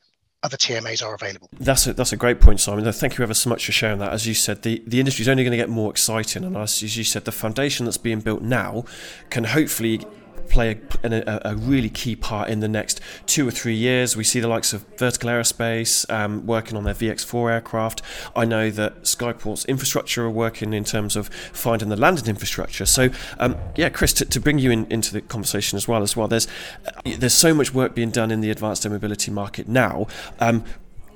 other 0.46 0.58
TMAs 0.58 1.04
are 1.04 1.16
available. 1.16 1.50
That's 1.60 1.88
a, 1.88 1.94
that's 1.94 2.14
a 2.14 2.18
great 2.18 2.40
point, 2.40 2.60
Simon. 2.60 2.90
Thank 2.92 3.18
you 3.18 3.24
ever 3.24 3.34
so 3.34 3.50
much 3.50 3.66
for 3.66 3.72
sharing 3.72 4.00
that. 4.00 4.14
As 4.14 4.28
you 4.28 4.34
said, 4.34 4.62
the, 4.62 4.82
the 4.86 5.00
industry 5.00 5.24
is 5.24 5.28
only 5.28 5.44
going 5.44 5.52
to 5.52 5.58
get 5.58 5.70
more 5.70 5.90
exciting, 5.90 6.44
and 6.44 6.56
as, 6.56 6.84
as 6.84 6.96
you 6.96 7.04
said, 7.04 7.26
the 7.26 7.32
foundation 7.32 7.86
that's 7.86 7.98
being 7.98 8.22
built 8.22 8.42
now 8.42 8.86
can 9.30 9.46
hopefully 9.46 10.06
play 10.50 10.80
a, 11.04 11.10
a, 11.12 11.52
a, 11.52 11.56
really 11.56 11.90
key 11.90 12.16
part 12.16 12.50
in 12.50 12.60
the 12.60 12.68
next 12.68 13.02
two 13.26 13.48
or 13.48 13.52
three 13.52 13.76
years. 13.76 14.16
We 14.16 14.24
see 14.24 14.40
the 14.40 14.48
likes 14.48 14.74
of 14.74 14.86
Vertical 14.98 15.30
Aerospace 15.30 16.10
um, 16.12 16.46
working 16.46 16.78
on 16.78 16.84
their 16.84 16.94
VX4 16.94 17.52
aircraft. 17.52 18.02
I 18.36 18.46
know 18.46 18.70
that 18.72 19.04
Skyports 19.04 19.68
infrastructure 19.68 20.26
are 20.26 20.30
working 20.30 20.74
in 20.74 20.84
terms 20.84 21.16
of 21.16 21.30
finding 21.52 21.90
the 21.90 21.96
landing 21.96 22.28
infrastructure. 22.28 22.86
So, 22.86 23.10
um, 23.40 23.58
yeah, 23.76 23.90
Chris, 23.90 24.14
to, 24.14 24.26
to 24.26 24.40
bring 24.40 24.60
you 24.60 24.72
in, 24.72 24.86
into 24.92 25.14
the 25.14 25.22
conversation 25.22 25.78
as 25.78 25.88
well, 25.88 26.04
as 26.04 26.16
well, 26.16 26.28
there's 26.28 26.48
there's 27.06 27.34
so 27.34 27.54
much 27.54 27.74
work 27.74 27.96
being 27.96 28.12
done 28.12 28.32
in 28.32 28.42
the 28.42 28.50
advanced 28.50 28.86
air 28.86 28.92
mobility 28.92 29.32
market 29.32 29.68
now. 29.68 30.08
Um, 30.40 30.64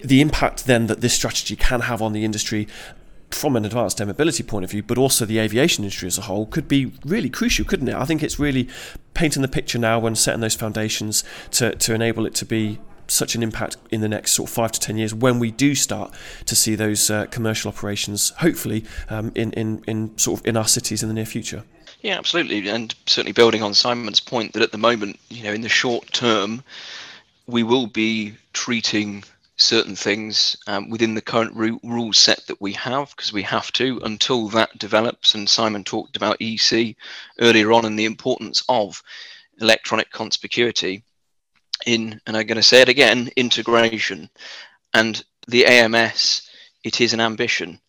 the 0.03 0.21
impact 0.21 0.65
then 0.65 0.87
that 0.87 1.01
this 1.01 1.13
strategy 1.13 1.55
can 1.55 1.81
have 1.81 2.01
on 2.01 2.13
the 2.13 2.23
industry 2.23 2.67
from 3.31 3.55
an 3.55 3.65
advanced 3.65 3.99
air 4.01 4.07
mobility 4.07 4.43
point 4.43 4.63
of 4.63 4.71
view, 4.71 4.83
but 4.83 4.97
also 4.97 5.25
the 5.25 5.39
aviation 5.39 5.83
industry 5.83 6.07
as 6.07 6.17
a 6.17 6.21
whole, 6.21 6.45
could 6.45 6.67
be 6.67 6.91
really 7.05 7.29
crucial, 7.29 7.65
couldn't 7.65 7.87
it? 7.87 7.95
I 7.95 8.05
think 8.05 8.23
it's 8.23 8.39
really 8.39 8.67
painting 9.13 9.41
the 9.41 9.47
picture 9.47 9.77
now 9.77 10.05
and 10.05 10.17
setting 10.17 10.41
those 10.41 10.55
foundations 10.55 11.23
to, 11.51 11.75
to 11.75 11.93
enable 11.93 12.25
it 12.25 12.35
to 12.35 12.45
be 12.45 12.79
such 13.07 13.35
an 13.35 13.43
impact 13.43 13.77
in 13.89 14.01
the 14.01 14.07
next 14.07 14.33
sort 14.33 14.49
of 14.49 14.53
five 14.53 14.71
to 14.71 14.79
ten 14.79 14.97
years 14.97 15.13
when 15.13 15.39
we 15.39 15.51
do 15.51 15.75
start 15.75 16.13
to 16.45 16.55
see 16.55 16.75
those 16.75 17.09
uh, 17.09 17.25
commercial 17.27 17.69
operations, 17.69 18.29
hopefully, 18.37 18.85
um, 19.09 19.31
in, 19.35 19.51
in, 19.53 19.83
in 19.87 20.17
sort 20.17 20.39
of 20.39 20.45
in 20.45 20.55
our 20.55 20.67
cities 20.67 21.01
in 21.01 21.09
the 21.09 21.15
near 21.15 21.25
future. 21.25 21.63
Yeah, 22.01 22.17
absolutely, 22.17 22.67
and 22.69 22.95
certainly 23.07 23.33
building 23.33 23.61
on 23.61 23.73
Simon's 23.73 24.19
point 24.19 24.53
that 24.53 24.61
at 24.61 24.71
the 24.71 24.77
moment, 24.77 25.19
you 25.29 25.43
know, 25.43 25.51
in 25.51 25.61
the 25.61 25.69
short 25.69 26.11
term, 26.13 26.63
we 27.45 27.63
will 27.63 27.87
be 27.87 28.35
treating 28.53 29.23
certain 29.59 29.95
things 29.95 30.55
um, 30.67 30.89
within 30.89 31.13
the 31.13 31.21
current 31.21 31.53
ru- 31.53 31.79
rule 31.83 32.13
set 32.13 32.45
that 32.47 32.59
we 32.61 32.71
have 32.73 33.09
because 33.11 33.33
we 33.33 33.43
have 33.43 33.71
to 33.73 33.99
until 34.03 34.47
that 34.49 34.77
develops. 34.79 35.35
And 35.35 35.49
Simon 35.49 35.83
talked 35.83 36.15
about 36.15 36.37
EC 36.41 36.95
earlier 37.39 37.71
on 37.73 37.85
and 37.85 37.99
the 37.99 38.05
importance 38.05 38.63
of 38.69 39.03
electronic 39.59 40.11
conspicuity 40.11 41.03
in, 41.85 42.19
and 42.25 42.37
I'm 42.37 42.47
going 42.47 42.55
to 42.55 42.63
say 42.63 42.81
it 42.81 42.89
again, 42.89 43.29
integration. 43.35 44.29
And 44.93 45.23
the 45.47 45.65
AMS, 45.65 46.49
it 46.83 47.01
is 47.01 47.13
an 47.13 47.19
ambition. 47.19 47.79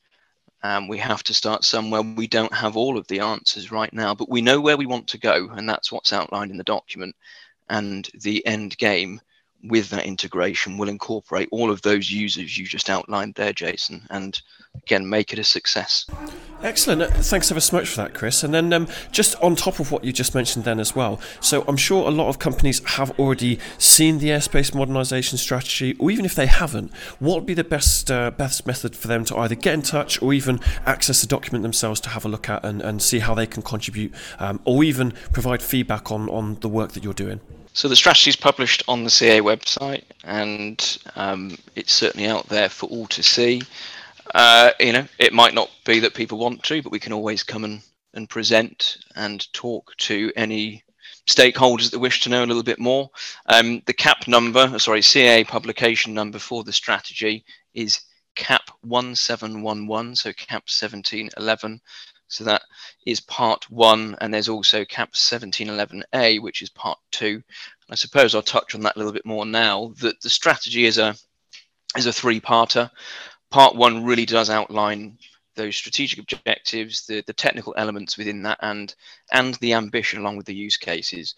Um, 0.62 0.88
we 0.88 0.98
have 0.98 1.22
to 1.24 1.34
start 1.34 1.64
somewhere. 1.64 2.02
We 2.02 2.26
don't 2.26 2.52
have 2.52 2.76
all 2.76 2.98
of 2.98 3.06
the 3.06 3.20
answers 3.20 3.70
right 3.72 3.92
now, 3.92 4.14
but 4.14 4.28
we 4.28 4.42
know 4.42 4.60
where 4.60 4.76
we 4.76 4.86
want 4.86 5.06
to 5.08 5.18
go, 5.18 5.48
and 5.50 5.68
that's 5.68 5.90
what's 5.90 6.12
outlined 6.12 6.50
in 6.50 6.58
the 6.58 6.64
document. 6.64 7.14
And 7.68 8.08
the 8.20 8.44
end 8.44 8.76
game 8.76 9.20
with 9.64 9.90
that 9.90 10.06
integration 10.06 10.78
will 10.78 10.88
incorporate 10.88 11.48
all 11.52 11.70
of 11.70 11.82
those 11.82 12.10
users 12.10 12.56
you 12.56 12.64
just 12.64 12.88
outlined 12.88 13.34
there, 13.34 13.52
Jason, 13.52 14.02
and 14.10 14.40
again 14.82 15.08
make 15.08 15.32
it 15.32 15.38
a 15.38 15.44
success. 15.44 16.06
Excellent. 16.62 17.12
Thanks 17.12 17.50
ever 17.50 17.60
so 17.60 17.76
much 17.76 17.88
for 17.88 17.96
that, 17.96 18.14
Chris. 18.14 18.42
And 18.42 18.54
then 18.54 18.72
um, 18.72 18.86
just 19.12 19.34
on 19.36 19.56
top 19.56 19.80
of 19.80 19.90
what 19.90 20.04
you 20.04 20.12
just 20.12 20.34
mentioned 20.34 20.64
then 20.64 20.78
as 20.78 20.94
well, 20.94 21.20
so 21.40 21.64
I'm 21.66 21.76
sure 21.76 22.06
a 22.06 22.10
lot 22.10 22.28
of 22.28 22.38
companies 22.38 22.80
have 22.90 23.18
already 23.18 23.58
seen 23.78 24.18
the 24.18 24.28
airspace 24.28 24.72
modernisation 24.72 25.38
strategy, 25.38 25.96
or 25.98 26.10
even 26.10 26.24
if 26.24 26.34
they 26.34 26.46
haven't, 26.46 26.92
what 27.18 27.36
would 27.36 27.46
be 27.46 27.54
the 27.54 27.64
best 27.64 28.10
uh, 28.10 28.30
best 28.30 28.66
method 28.66 28.94
for 28.94 29.08
them 29.08 29.24
to 29.26 29.36
either 29.38 29.54
get 29.54 29.74
in 29.74 29.82
touch 29.82 30.20
or 30.22 30.32
even 30.32 30.60
access 30.86 31.20
the 31.20 31.26
document 31.26 31.62
themselves 31.62 32.00
to 32.00 32.10
have 32.10 32.24
a 32.24 32.28
look 32.28 32.48
at 32.48 32.64
and, 32.64 32.80
and 32.82 33.02
see 33.02 33.18
how 33.18 33.34
they 33.34 33.46
can 33.46 33.62
contribute, 33.62 34.12
um, 34.38 34.60
or 34.64 34.84
even 34.84 35.12
provide 35.32 35.62
feedback 35.62 36.10
on, 36.10 36.28
on 36.28 36.56
the 36.60 36.68
work 36.68 36.92
that 36.92 37.04
you're 37.04 37.12
doing? 37.12 37.40
So 37.72 37.88
the 37.88 37.96
strategy 37.96 38.30
is 38.30 38.36
published 38.36 38.82
on 38.88 39.04
the 39.04 39.10
CA 39.10 39.40
website, 39.40 40.02
and 40.24 40.98
um, 41.14 41.56
it's 41.76 41.92
certainly 41.92 42.26
out 42.26 42.48
there 42.48 42.68
for 42.68 42.88
all 42.88 43.06
to 43.06 43.22
see. 43.22 43.62
Uh, 44.34 44.70
you 44.80 44.92
know, 44.92 45.06
it 45.18 45.32
might 45.32 45.54
not 45.54 45.70
be 45.84 46.00
that 46.00 46.14
people 46.14 46.38
want 46.38 46.62
to, 46.64 46.82
but 46.82 46.92
we 46.92 46.98
can 46.98 47.12
always 47.12 47.42
come 47.42 47.64
and, 47.64 47.82
and 48.14 48.28
present 48.28 48.98
and 49.14 49.52
talk 49.52 49.96
to 49.98 50.32
any 50.34 50.82
stakeholders 51.26 51.90
that 51.90 51.98
wish 51.98 52.20
to 52.22 52.28
know 52.28 52.44
a 52.44 52.46
little 52.46 52.62
bit 52.62 52.80
more. 52.80 53.08
Um, 53.46 53.82
the 53.86 53.92
CAP 53.92 54.26
number, 54.26 54.78
sorry, 54.78 55.02
CA 55.02 55.44
publication 55.44 56.12
number 56.12 56.38
for 56.38 56.64
the 56.64 56.72
strategy 56.72 57.44
is 57.74 58.00
CAP 58.34 58.70
1711, 58.82 60.16
so 60.16 60.32
CAP 60.32 60.64
1711. 60.68 61.80
So 62.30 62.44
that 62.44 62.62
is 63.04 63.20
part 63.20 63.68
one, 63.70 64.16
and 64.20 64.32
there's 64.32 64.48
also 64.48 64.84
CAP 64.84 65.12
1711A, 65.14 66.40
which 66.40 66.62
is 66.62 66.70
part 66.70 66.98
two. 67.10 67.42
I 67.90 67.96
suppose 67.96 68.34
I'll 68.34 68.42
touch 68.42 68.74
on 68.74 68.82
that 68.82 68.94
a 68.94 68.98
little 68.98 69.12
bit 69.12 69.26
more 69.26 69.44
now. 69.44 69.92
That 70.00 70.20
the 70.20 70.30
strategy 70.30 70.84
is 70.84 70.98
a 70.98 71.16
is 71.96 72.06
a 72.06 72.12
three-parter. 72.12 72.88
Part 73.50 73.74
one 73.74 74.04
really 74.04 74.26
does 74.26 74.48
outline 74.48 75.18
those 75.56 75.76
strategic 75.76 76.20
objectives, 76.20 77.04
the, 77.04 77.22
the 77.26 77.32
technical 77.32 77.74
elements 77.76 78.16
within 78.16 78.44
that, 78.44 78.58
and 78.62 78.94
and 79.32 79.54
the 79.56 79.74
ambition 79.74 80.20
along 80.20 80.36
with 80.36 80.46
the 80.46 80.54
use 80.54 80.76
cases. 80.76 81.34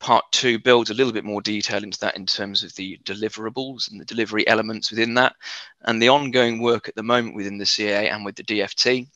Part 0.00 0.26
two 0.32 0.58
builds 0.58 0.90
a 0.90 0.94
little 0.94 1.14
bit 1.14 1.24
more 1.24 1.40
detail 1.40 1.82
into 1.82 1.98
that 2.00 2.16
in 2.18 2.26
terms 2.26 2.62
of 2.62 2.74
the 2.74 2.98
deliverables 3.04 3.90
and 3.90 3.98
the 3.98 4.04
delivery 4.04 4.46
elements 4.46 4.90
within 4.90 5.14
that, 5.14 5.34
and 5.80 6.00
the 6.02 6.10
ongoing 6.10 6.60
work 6.60 6.88
at 6.90 6.94
the 6.94 7.02
moment 7.02 7.34
within 7.34 7.56
the 7.56 7.64
CA 7.64 8.10
and 8.10 8.22
with 8.22 8.36
the 8.36 8.44
DFT 8.44 9.08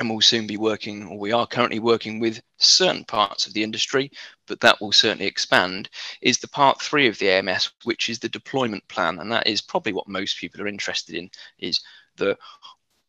and 0.00 0.08
we'll 0.08 0.22
soon 0.22 0.46
be 0.46 0.56
working, 0.56 1.06
or 1.06 1.18
we 1.18 1.30
are 1.30 1.46
currently 1.46 1.78
working 1.78 2.18
with 2.20 2.40
certain 2.56 3.04
parts 3.04 3.46
of 3.46 3.52
the 3.52 3.62
industry, 3.62 4.10
but 4.46 4.58
that 4.60 4.80
will 4.80 4.92
certainly 4.92 5.26
expand, 5.26 5.90
is 6.22 6.38
the 6.38 6.48
part 6.48 6.80
three 6.80 7.06
of 7.06 7.18
the 7.18 7.28
AMS, 7.30 7.70
which 7.84 8.08
is 8.08 8.18
the 8.18 8.28
deployment 8.30 8.86
plan. 8.88 9.18
And 9.18 9.30
that 9.30 9.46
is 9.46 9.60
probably 9.60 9.92
what 9.92 10.08
most 10.08 10.38
people 10.38 10.62
are 10.62 10.66
interested 10.66 11.14
in, 11.16 11.30
is 11.58 11.80
the 12.16 12.36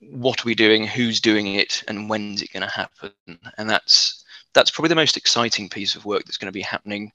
what 0.01 0.43
are 0.43 0.45
we 0.45 0.53
doing, 0.53 0.85
who's 0.85 1.21
doing 1.21 1.55
it, 1.55 1.81
and 1.87 2.09
when's 2.09 2.41
it 2.41 2.51
going 2.51 2.67
to 2.67 2.73
happen? 2.73 3.13
And 3.57 3.69
that's 3.69 4.25
that's 4.53 4.69
probably 4.69 4.89
the 4.89 4.95
most 4.95 5.15
exciting 5.15 5.69
piece 5.69 5.95
of 5.95 6.03
work 6.03 6.25
that's 6.25 6.37
going 6.37 6.51
to 6.51 6.51
be 6.51 6.61
happening, 6.61 7.13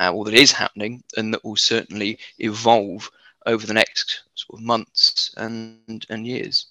uh, 0.00 0.12
or 0.12 0.26
that 0.26 0.34
is 0.34 0.52
happening, 0.52 1.02
and 1.16 1.32
that 1.32 1.42
will 1.42 1.56
certainly 1.56 2.18
evolve 2.40 3.10
over 3.46 3.66
the 3.66 3.72
next 3.72 4.24
sort 4.34 4.60
of 4.60 4.66
months 4.66 5.34
and 5.38 6.04
and 6.10 6.26
years. 6.26 6.66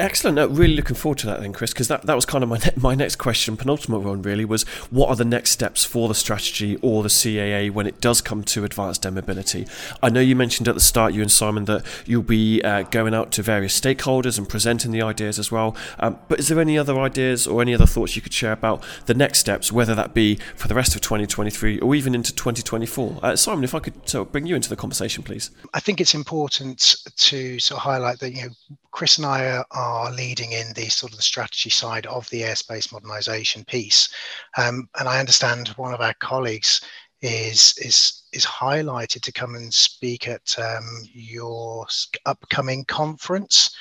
Excellent. 0.00 0.36
No, 0.36 0.46
really 0.46 0.74
looking 0.74 0.96
forward 0.96 1.18
to 1.18 1.26
that 1.26 1.40
then, 1.40 1.52
Chris, 1.52 1.74
because 1.74 1.88
that, 1.88 2.06
that 2.06 2.14
was 2.14 2.24
kind 2.24 2.42
of 2.42 2.48
my 2.48 2.56
ne- 2.56 2.72
my 2.76 2.94
next 2.94 3.16
question, 3.16 3.54
penultimate 3.54 4.00
one 4.00 4.22
really, 4.22 4.46
was 4.46 4.62
what 4.88 5.10
are 5.10 5.16
the 5.16 5.26
next 5.26 5.50
steps 5.50 5.84
for 5.84 6.08
the 6.08 6.14
strategy 6.14 6.78
or 6.80 7.02
the 7.02 7.10
CAA 7.10 7.70
when 7.70 7.86
it 7.86 8.00
does 8.00 8.22
come 8.22 8.42
to 8.44 8.64
advanced 8.64 9.04
air 9.04 9.12
mobility? 9.12 9.66
I 10.02 10.08
know 10.08 10.20
you 10.20 10.34
mentioned 10.34 10.68
at 10.68 10.74
the 10.74 10.80
start, 10.80 11.12
you 11.12 11.20
and 11.20 11.30
Simon, 11.30 11.66
that 11.66 11.84
you'll 12.06 12.22
be 12.22 12.62
uh, 12.62 12.84
going 12.84 13.12
out 13.12 13.30
to 13.32 13.42
various 13.42 13.78
stakeholders 13.78 14.38
and 14.38 14.48
presenting 14.48 14.90
the 14.90 15.02
ideas 15.02 15.38
as 15.38 15.52
well. 15.52 15.76
Um, 15.98 16.18
but 16.28 16.38
is 16.38 16.48
there 16.48 16.60
any 16.60 16.78
other 16.78 16.98
ideas 16.98 17.46
or 17.46 17.60
any 17.60 17.74
other 17.74 17.86
thoughts 17.86 18.16
you 18.16 18.22
could 18.22 18.32
share 18.32 18.52
about 18.52 18.82
the 19.04 19.12
next 19.12 19.40
steps, 19.40 19.70
whether 19.70 19.94
that 19.94 20.14
be 20.14 20.36
for 20.56 20.66
the 20.66 20.74
rest 20.74 20.94
of 20.94 21.02
2023 21.02 21.78
or 21.80 21.94
even 21.94 22.14
into 22.14 22.34
2024? 22.34 23.18
Uh, 23.22 23.36
Simon, 23.36 23.64
if 23.64 23.74
I 23.74 23.80
could 23.80 24.14
of 24.14 24.32
bring 24.32 24.46
you 24.46 24.56
into 24.56 24.70
the 24.70 24.76
conversation, 24.76 25.22
please. 25.22 25.50
I 25.74 25.80
think 25.80 26.00
it's 26.00 26.14
important 26.14 26.96
to 27.16 27.58
sort 27.58 27.76
of 27.76 27.82
highlight 27.82 28.20
that 28.20 28.32
you 28.32 28.44
know 28.44 28.50
Chris 28.90 29.18
and 29.18 29.26
I 29.26 29.46
are, 29.46 29.66
are, 29.90 30.10
leading 30.12 30.52
in 30.52 30.72
the 30.74 30.88
sort 30.88 31.12
of 31.12 31.16
the 31.16 31.22
strategy 31.22 31.70
side 31.70 32.06
of 32.06 32.28
the 32.30 32.42
airspace 32.42 32.92
modernization 32.92 33.64
piece. 33.64 34.08
Um, 34.56 34.88
and 34.98 35.08
I 35.08 35.20
understand 35.20 35.68
one 35.68 35.92
of 35.92 36.00
our 36.00 36.14
colleagues 36.14 36.80
is 37.22 37.74
is 37.78 38.22
is 38.32 38.46
highlighted 38.46 39.20
to 39.22 39.32
come 39.32 39.54
and 39.54 39.72
speak 39.72 40.28
at 40.28 40.56
um, 40.58 41.02
your 41.12 41.86
upcoming 42.26 42.84
conference. 42.84 43.74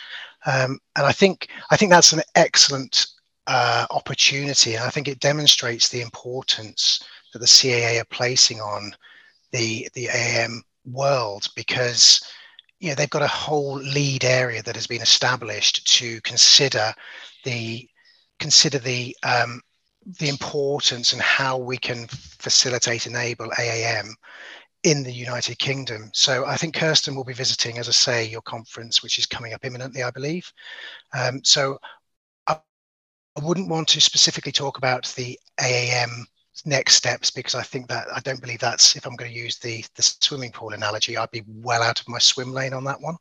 Um, 0.45 0.79
and 0.95 1.05
I 1.05 1.11
think 1.11 1.47
I 1.71 1.77
think 1.77 1.91
that's 1.91 2.13
an 2.13 2.21
excellent 2.35 3.07
uh, 3.47 3.85
opportunity, 3.91 4.75
and 4.75 4.83
I 4.83 4.89
think 4.89 5.07
it 5.07 5.19
demonstrates 5.19 5.89
the 5.89 6.01
importance 6.01 7.03
that 7.33 7.39
the 7.39 7.45
CAA 7.45 8.01
are 8.01 8.05
placing 8.05 8.59
on 8.59 8.95
the 9.51 9.87
the 9.93 10.09
AM 10.09 10.63
world 10.85 11.49
because 11.55 12.21
you 12.79 12.89
know 12.89 12.95
they've 12.95 13.09
got 13.09 13.21
a 13.21 13.27
whole 13.27 13.75
lead 13.75 14.23
area 14.23 14.61
that 14.63 14.75
has 14.75 14.87
been 14.87 15.01
established 15.01 15.87
to 15.97 16.21
consider 16.21 16.93
the 17.43 17.87
consider 18.39 18.79
the 18.79 19.15
um, 19.23 19.61
the 20.19 20.29
importance 20.29 21.13
and 21.13 21.21
how 21.21 21.57
we 21.57 21.77
can 21.77 22.07
facilitate 22.07 23.05
enable 23.05 23.49
AAM 23.59 24.13
in 24.83 25.03
the 25.03 25.11
United 25.11 25.59
Kingdom. 25.59 26.09
So 26.13 26.45
I 26.45 26.55
think 26.55 26.73
Kirsten 26.73 27.15
will 27.15 27.25
be 27.25 27.33
visiting, 27.33 27.77
as 27.77 27.89
I 27.89 27.91
say, 27.91 28.25
your 28.25 28.41
conference, 28.41 29.03
which 29.03 29.19
is 29.19 29.25
coming 29.25 29.53
up 29.53 29.65
imminently, 29.65 30.03
I 30.03 30.11
believe. 30.11 30.51
Um, 31.13 31.41
so 31.43 31.77
I, 32.47 32.57
I 33.35 33.43
wouldn't 33.43 33.69
want 33.69 33.89
to 33.89 34.01
specifically 34.01 34.53
talk 34.53 34.77
about 34.77 35.13
the 35.17 35.37
AAM 35.59 36.25
next 36.65 36.95
steps 36.95 37.31
because 37.31 37.55
I 37.55 37.63
think 37.63 37.87
that 37.87 38.07
I 38.13 38.19
don't 38.21 38.41
believe 38.41 38.59
that's 38.59 38.95
if 38.95 39.05
I'm 39.05 39.15
going 39.15 39.31
to 39.31 39.37
use 39.37 39.57
the 39.57 39.83
the 39.95 40.03
swimming 40.03 40.51
pool 40.51 40.73
analogy, 40.73 41.17
I'd 41.17 41.31
be 41.31 41.43
well 41.47 41.83
out 41.83 41.99
of 41.99 42.07
my 42.07 42.19
swim 42.19 42.51
lane 42.51 42.73
on 42.73 42.83
that 42.85 43.01
one. 43.01 43.17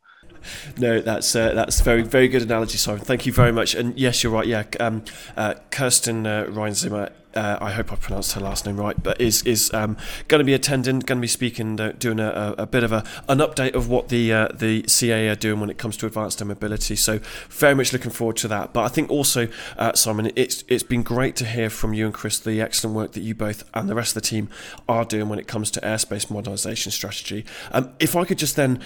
No, 0.79 1.01
that's 1.01 1.35
uh, 1.35 1.55
that's 1.55 1.81
very 1.81 2.03
very 2.03 2.29
good 2.29 2.43
analogy, 2.43 2.79
Simon. 2.79 3.01
Thank 3.01 3.27
you 3.27 3.33
very 3.33 3.53
much. 3.53 3.75
And 3.75 3.99
yes, 3.99 4.23
you're 4.23 4.33
right. 4.33 4.47
Yeah, 4.47 4.64
um, 4.81 5.05
uh, 5.37 5.55
Kirsten 5.71 6.27
uh, 6.27 6.45
Reinzimmer 6.45 7.11
uh, 7.35 7.59
I 7.61 7.73
hope 7.73 7.93
I 7.93 7.97
pronounced 7.97 8.33
her 8.33 8.41
last 8.41 8.67
name 8.67 8.77
right, 8.79 9.01
but 9.01 9.21
is 9.21 9.43
is 9.43 9.73
um, 9.75 9.97
going 10.29 10.41
to 10.41 10.45
be 10.45 10.55
attending, 10.55 11.01
going 11.01 11.19
to 11.19 11.21
be 11.21 11.29
speaking, 11.29 11.79
uh, 11.79 11.93
doing 11.99 12.21
a, 12.21 12.55
a, 12.59 12.67
bit 12.67 12.83
of 12.83 12.93
a, 12.93 13.05
an 13.29 13.38
update 13.38 13.75
of 13.75 13.88
what 13.88 14.09
the 14.09 14.33
uh, 14.33 14.49
the 14.53 14.85
CA 14.88 15.29
are 15.29 15.35
doing 15.35 15.61
when 15.61 15.71
it 15.71 15.79
comes 15.79 15.97
to 15.99 16.07
advanced 16.07 16.45
mobility. 16.45 16.97
So 16.97 17.21
very 17.49 17.75
much 17.75 17.93
looking 17.93 18.11
forward 18.11 18.37
to 18.38 18.49
that. 18.49 18.73
But 18.73 18.85
I 18.85 18.88
think 18.88 19.11
also, 19.11 19.49
uh, 19.77 19.93
Simon, 19.95 20.33
it's 20.37 20.64
it's 20.69 20.83
been 20.83 21.03
great 21.03 21.37
to 21.37 21.45
hear 21.45 21.71
from 21.71 21.93
you 21.93 22.07
and 22.07 22.14
Chris 22.14 22.38
the 22.38 22.61
excellent 22.61 22.97
work 22.97 23.12
that 23.12 23.21
you 23.21 23.35
both 23.35 23.69
and 23.75 23.88
the 23.88 23.95
rest 23.95 24.17
of 24.17 24.23
the 24.23 24.29
team 24.29 24.49
are 24.88 25.05
doing 25.05 25.29
when 25.29 25.38
it 25.38 25.47
comes 25.47 25.71
to 25.73 25.81
airspace 25.81 26.27
modernisation 26.27 26.91
strategy. 26.91 27.45
Um, 27.73 27.93
if 28.01 28.17
I 28.17 28.25
could 28.25 28.38
just 28.38 28.57
then 28.57 28.81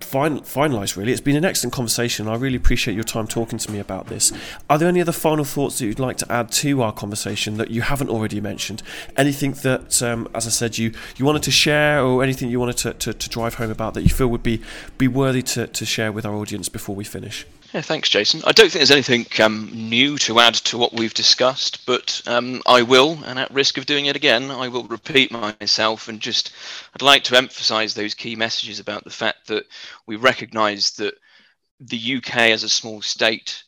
fin- 0.00 0.40
finalised, 0.40 0.96
really. 0.96 1.12
It's 1.12 1.20
been 1.20 1.36
an 1.36 1.44
excellent 1.44 1.72
conversation. 1.72 2.28
I 2.28 2.36
really 2.36 2.56
appreciate 2.56 2.94
your 2.94 3.04
time 3.04 3.26
talking 3.26 3.58
to 3.58 3.70
me 3.70 3.78
about 3.78 4.06
this. 4.06 4.32
Are 4.68 4.78
there 4.78 4.88
any 4.88 5.00
other 5.00 5.12
final 5.12 5.44
thoughts 5.44 5.78
that 5.78 5.86
you'd 5.86 5.98
like 5.98 6.16
to 6.18 6.32
add 6.32 6.50
to 6.52 6.82
our 6.82 6.92
conversation 6.92 7.56
that 7.56 7.70
you 7.70 7.82
haven't 7.82 8.10
already 8.10 8.40
mentioned? 8.40 8.82
Anything 9.16 9.52
that, 9.52 10.02
um, 10.02 10.28
as 10.34 10.46
I 10.46 10.50
said, 10.50 10.78
you, 10.78 10.92
you 11.16 11.24
wanted 11.24 11.42
to 11.44 11.50
share 11.50 12.02
or 12.02 12.22
anything 12.22 12.50
you 12.50 12.60
wanted 12.60 12.76
to, 12.78 12.92
to, 12.94 13.12
to 13.12 13.28
drive 13.28 13.54
home 13.54 13.70
about 13.70 13.94
that 13.94 14.02
you 14.02 14.10
feel 14.10 14.28
would 14.28 14.42
be, 14.42 14.62
be 14.98 15.08
worthy 15.08 15.42
to, 15.42 15.66
to 15.66 15.84
share 15.84 16.12
with 16.12 16.24
our 16.24 16.34
audience 16.34 16.68
before 16.68 16.94
we 16.94 17.04
finish? 17.04 17.46
Yeah, 17.74 17.80
thanks, 17.82 18.08
Jason. 18.08 18.42
I 18.44 18.52
don't 18.52 18.70
think 18.70 18.80
there's 18.80 18.90
anything 18.90 19.26
um, 19.44 19.70
new 19.72 20.18
to 20.18 20.40
add 20.40 20.54
to 20.54 20.78
what 20.78 20.92
we've 20.92 21.14
discussed, 21.14 21.84
but 21.84 22.22
um, 22.26 22.62
I 22.66 22.82
will, 22.82 23.18
and 23.24 23.38
at 23.38 23.50
risk 23.52 23.76
of 23.76 23.86
doing 23.86 24.06
it 24.06 24.16
again, 24.16 24.50
I 24.50 24.68
will 24.68 24.84
repeat 24.84 25.32
myself 25.32 26.08
and 26.08 26.20
just 26.20 26.52
I'd 26.94 27.02
like 27.02 27.24
to 27.24 27.36
emphasise 27.36 27.92
those 27.92 28.14
key 28.14 28.36
messages 28.36 28.78
about 28.80 29.04
the 29.04 29.10
fact 29.10 29.48
that 29.48 29.66
we 30.06 30.16
recognise 30.16 30.92
that 30.92 31.14
the 31.80 32.16
UK 32.16 32.36
as 32.52 32.62
a 32.62 32.68
small 32.68 33.02
state, 33.02 33.64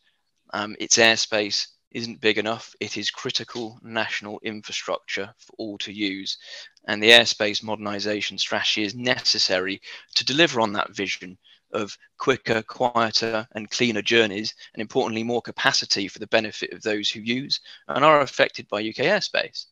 um, 0.54 0.76
its 0.78 0.96
airspace 0.96 1.66
isn't 1.90 2.20
big 2.20 2.38
enough. 2.38 2.74
It 2.80 2.96
is 2.96 3.11
critical 3.11 3.78
national 3.82 4.40
infrastructure 4.44 5.34
for 5.38 5.52
all 5.58 5.78
to 5.78 5.92
use, 5.92 6.38
and 6.87 7.02
the 7.02 7.11
airspace 7.11 7.64
modernisation 7.64 8.38
strategy 8.38 8.84
is 8.84 8.94
necessary 8.94 9.80
to 10.14 10.24
deliver 10.24 10.61
on 10.61 10.72
that 10.74 10.94
vision 10.94 11.37
of 11.72 11.96
quicker, 12.16 12.62
quieter, 12.62 13.46
and 13.52 13.70
cleaner 13.70 14.02
journeys, 14.02 14.54
and 14.74 14.81
importantly, 14.81 15.22
more 15.22 15.42
capacity 15.42 16.09
for 16.09 16.18
the 16.18 16.26
benefit 16.26 16.72
of 16.72 16.83
those 16.83 17.11
who 17.11 17.20
use 17.20 17.61
and 17.88 18.04
are 18.04 18.20
affected 18.20 18.68
by 18.68 18.81
UK 18.81 19.07
airspace. 19.07 19.66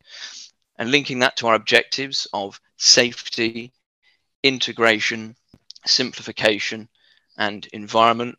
And 0.79 0.91
linking 0.91 1.21
that 1.21 1.37
to 1.39 1.47
our 1.47 1.55
objectives 1.55 2.27
of 2.33 2.61
safety, 2.77 3.73
integration, 4.43 5.37
simplification, 5.87 6.89
and 7.39 7.67
environment. 7.73 8.39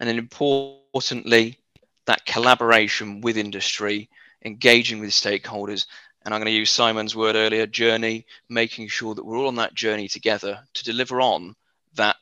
And 0.00 0.08
then 0.08 0.18
importantly, 0.18 1.58
that 2.06 2.24
collaboration 2.24 3.20
with 3.20 3.36
industry, 3.36 4.08
engaging 4.44 5.00
with 5.00 5.10
stakeholders, 5.10 5.86
and 6.24 6.34
I'm 6.34 6.40
going 6.40 6.52
to 6.52 6.58
use 6.58 6.70
Simon's 6.70 7.16
word 7.16 7.36
earlier 7.36 7.66
journey, 7.66 8.26
making 8.48 8.88
sure 8.88 9.14
that 9.14 9.24
we're 9.24 9.38
all 9.38 9.46
on 9.46 9.54
that 9.56 9.74
journey 9.74 10.08
together 10.08 10.60
to 10.74 10.84
deliver 10.84 11.20
on 11.20 11.54
that 11.94 12.16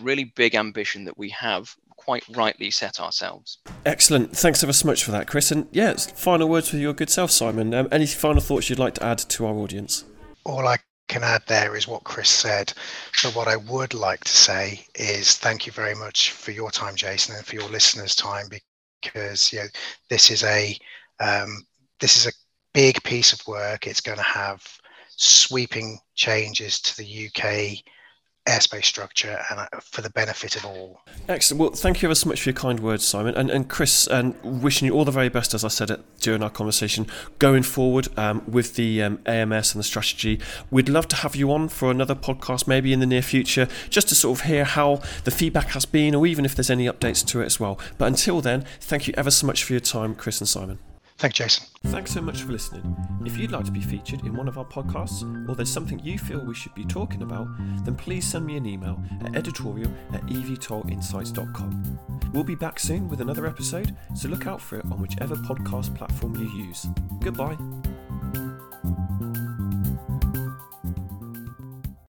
really 0.00 0.24
big 0.24 0.54
ambition 0.54 1.04
that 1.04 1.18
we 1.18 1.30
have 1.30 1.74
quite 1.96 2.24
rightly 2.36 2.70
set 2.70 3.00
ourselves. 3.00 3.58
Excellent. 3.84 4.36
Thanks 4.36 4.62
ever 4.62 4.72
so 4.72 4.86
much 4.86 5.02
for 5.02 5.10
that, 5.12 5.26
Chris. 5.26 5.50
And 5.50 5.66
yeah, 5.72 5.94
final 5.94 6.48
words 6.48 6.72
with 6.72 6.80
your 6.80 6.92
good 6.92 7.10
self, 7.10 7.30
Simon. 7.30 7.74
Um, 7.74 7.88
any 7.90 8.06
final 8.06 8.40
thoughts 8.40 8.70
you'd 8.70 8.78
like 8.78 8.94
to 8.94 9.04
add 9.04 9.18
to 9.18 9.46
our 9.46 9.54
audience? 9.54 10.04
All 10.44 10.66
I 10.68 10.76
can 11.08 11.22
add 11.22 11.42
there 11.46 11.76
is 11.76 11.88
what 11.88 12.04
Chris 12.04 12.28
said. 12.28 12.72
But 13.22 13.34
what 13.34 13.48
I 13.48 13.56
would 13.56 13.94
like 13.94 14.24
to 14.24 14.36
say 14.36 14.86
is 14.94 15.36
thank 15.36 15.66
you 15.66 15.72
very 15.72 15.94
much 15.94 16.32
for 16.32 16.50
your 16.50 16.70
time, 16.70 16.96
Jason, 16.96 17.36
and 17.36 17.44
for 17.44 17.54
your 17.54 17.68
listeners' 17.68 18.16
time, 18.16 18.46
because 19.02 19.52
you 19.52 19.60
know 19.60 19.66
this 20.10 20.30
is 20.30 20.42
a 20.44 20.76
um, 21.20 21.64
this 22.00 22.16
is 22.16 22.26
a 22.26 22.36
big 22.72 23.02
piece 23.02 23.32
of 23.32 23.46
work. 23.46 23.86
It's 23.86 24.00
going 24.00 24.18
to 24.18 24.24
have 24.24 24.62
sweeping 25.16 25.98
changes 26.14 26.80
to 26.80 26.96
the 26.96 27.26
UK 27.28 27.82
airspace 28.46 28.84
structure 28.84 29.38
and 29.50 29.60
uh, 29.60 29.66
for 29.80 30.02
the 30.02 30.10
benefit 30.10 30.56
of 30.56 30.64
all. 30.64 31.00
Excellent. 31.28 31.60
Well, 31.60 31.70
thank 31.70 32.02
you 32.02 32.08
ever 32.08 32.14
so 32.14 32.28
much 32.28 32.42
for 32.42 32.50
your 32.50 32.54
kind 32.54 32.80
words, 32.80 33.04
Simon. 33.04 33.34
And, 33.34 33.50
and 33.50 33.68
Chris, 33.68 34.06
and 34.06 34.34
wishing 34.42 34.86
you 34.86 34.94
all 34.94 35.04
the 35.04 35.10
very 35.10 35.28
best, 35.28 35.54
as 35.54 35.64
I 35.64 35.68
said 35.68 35.90
it 35.90 36.00
during 36.20 36.42
our 36.42 36.50
conversation, 36.50 37.06
going 37.38 37.62
forward 37.62 38.08
um, 38.16 38.42
with 38.46 38.76
the 38.76 39.02
um, 39.02 39.20
AMS 39.26 39.74
and 39.74 39.80
the 39.80 39.84
strategy. 39.84 40.40
We'd 40.70 40.88
love 40.88 41.08
to 41.08 41.16
have 41.16 41.36
you 41.36 41.52
on 41.52 41.68
for 41.68 41.90
another 41.90 42.14
podcast, 42.14 42.66
maybe 42.66 42.92
in 42.92 43.00
the 43.00 43.06
near 43.06 43.22
future, 43.22 43.68
just 43.90 44.08
to 44.08 44.14
sort 44.14 44.38
of 44.40 44.46
hear 44.46 44.64
how 44.64 45.02
the 45.24 45.30
feedback 45.30 45.68
has 45.68 45.84
been, 45.84 46.14
or 46.14 46.26
even 46.26 46.44
if 46.44 46.54
there's 46.54 46.70
any 46.70 46.86
updates 46.86 47.24
to 47.26 47.40
it 47.40 47.46
as 47.46 47.58
well. 47.60 47.78
But 47.98 48.06
until 48.06 48.40
then, 48.40 48.64
thank 48.80 49.06
you 49.06 49.14
ever 49.16 49.30
so 49.30 49.46
much 49.46 49.64
for 49.64 49.72
your 49.72 49.80
time, 49.80 50.14
Chris 50.14 50.40
and 50.40 50.48
Simon. 50.48 50.78
Thanks, 51.18 51.38
Jason. 51.38 51.66
Thanks 51.86 52.12
so 52.12 52.20
much 52.20 52.42
for 52.42 52.52
listening. 52.52 52.94
If 53.24 53.38
you'd 53.38 53.50
like 53.50 53.64
to 53.64 53.70
be 53.70 53.80
featured 53.80 54.20
in 54.26 54.36
one 54.36 54.48
of 54.48 54.58
our 54.58 54.66
podcasts, 54.66 55.22
or 55.48 55.54
there's 55.54 55.72
something 55.72 55.98
you 56.00 56.18
feel 56.18 56.40
we 56.40 56.54
should 56.54 56.74
be 56.74 56.84
talking 56.84 57.22
about, 57.22 57.48
then 57.84 57.94
please 57.94 58.26
send 58.26 58.44
me 58.44 58.56
an 58.56 58.66
email 58.66 59.02
at 59.24 59.34
editorial 59.34 59.90
at 60.12 60.22
evtolinsights.com. 60.26 61.98
We'll 62.34 62.44
be 62.44 62.54
back 62.54 62.78
soon 62.78 63.08
with 63.08 63.22
another 63.22 63.46
episode, 63.46 63.96
so 64.14 64.28
look 64.28 64.46
out 64.46 64.60
for 64.60 64.78
it 64.78 64.84
on 64.84 65.00
whichever 65.00 65.36
podcast 65.36 65.94
platform 65.96 66.36
you 66.36 66.48
use. 66.66 66.86
Goodbye. 67.20 67.56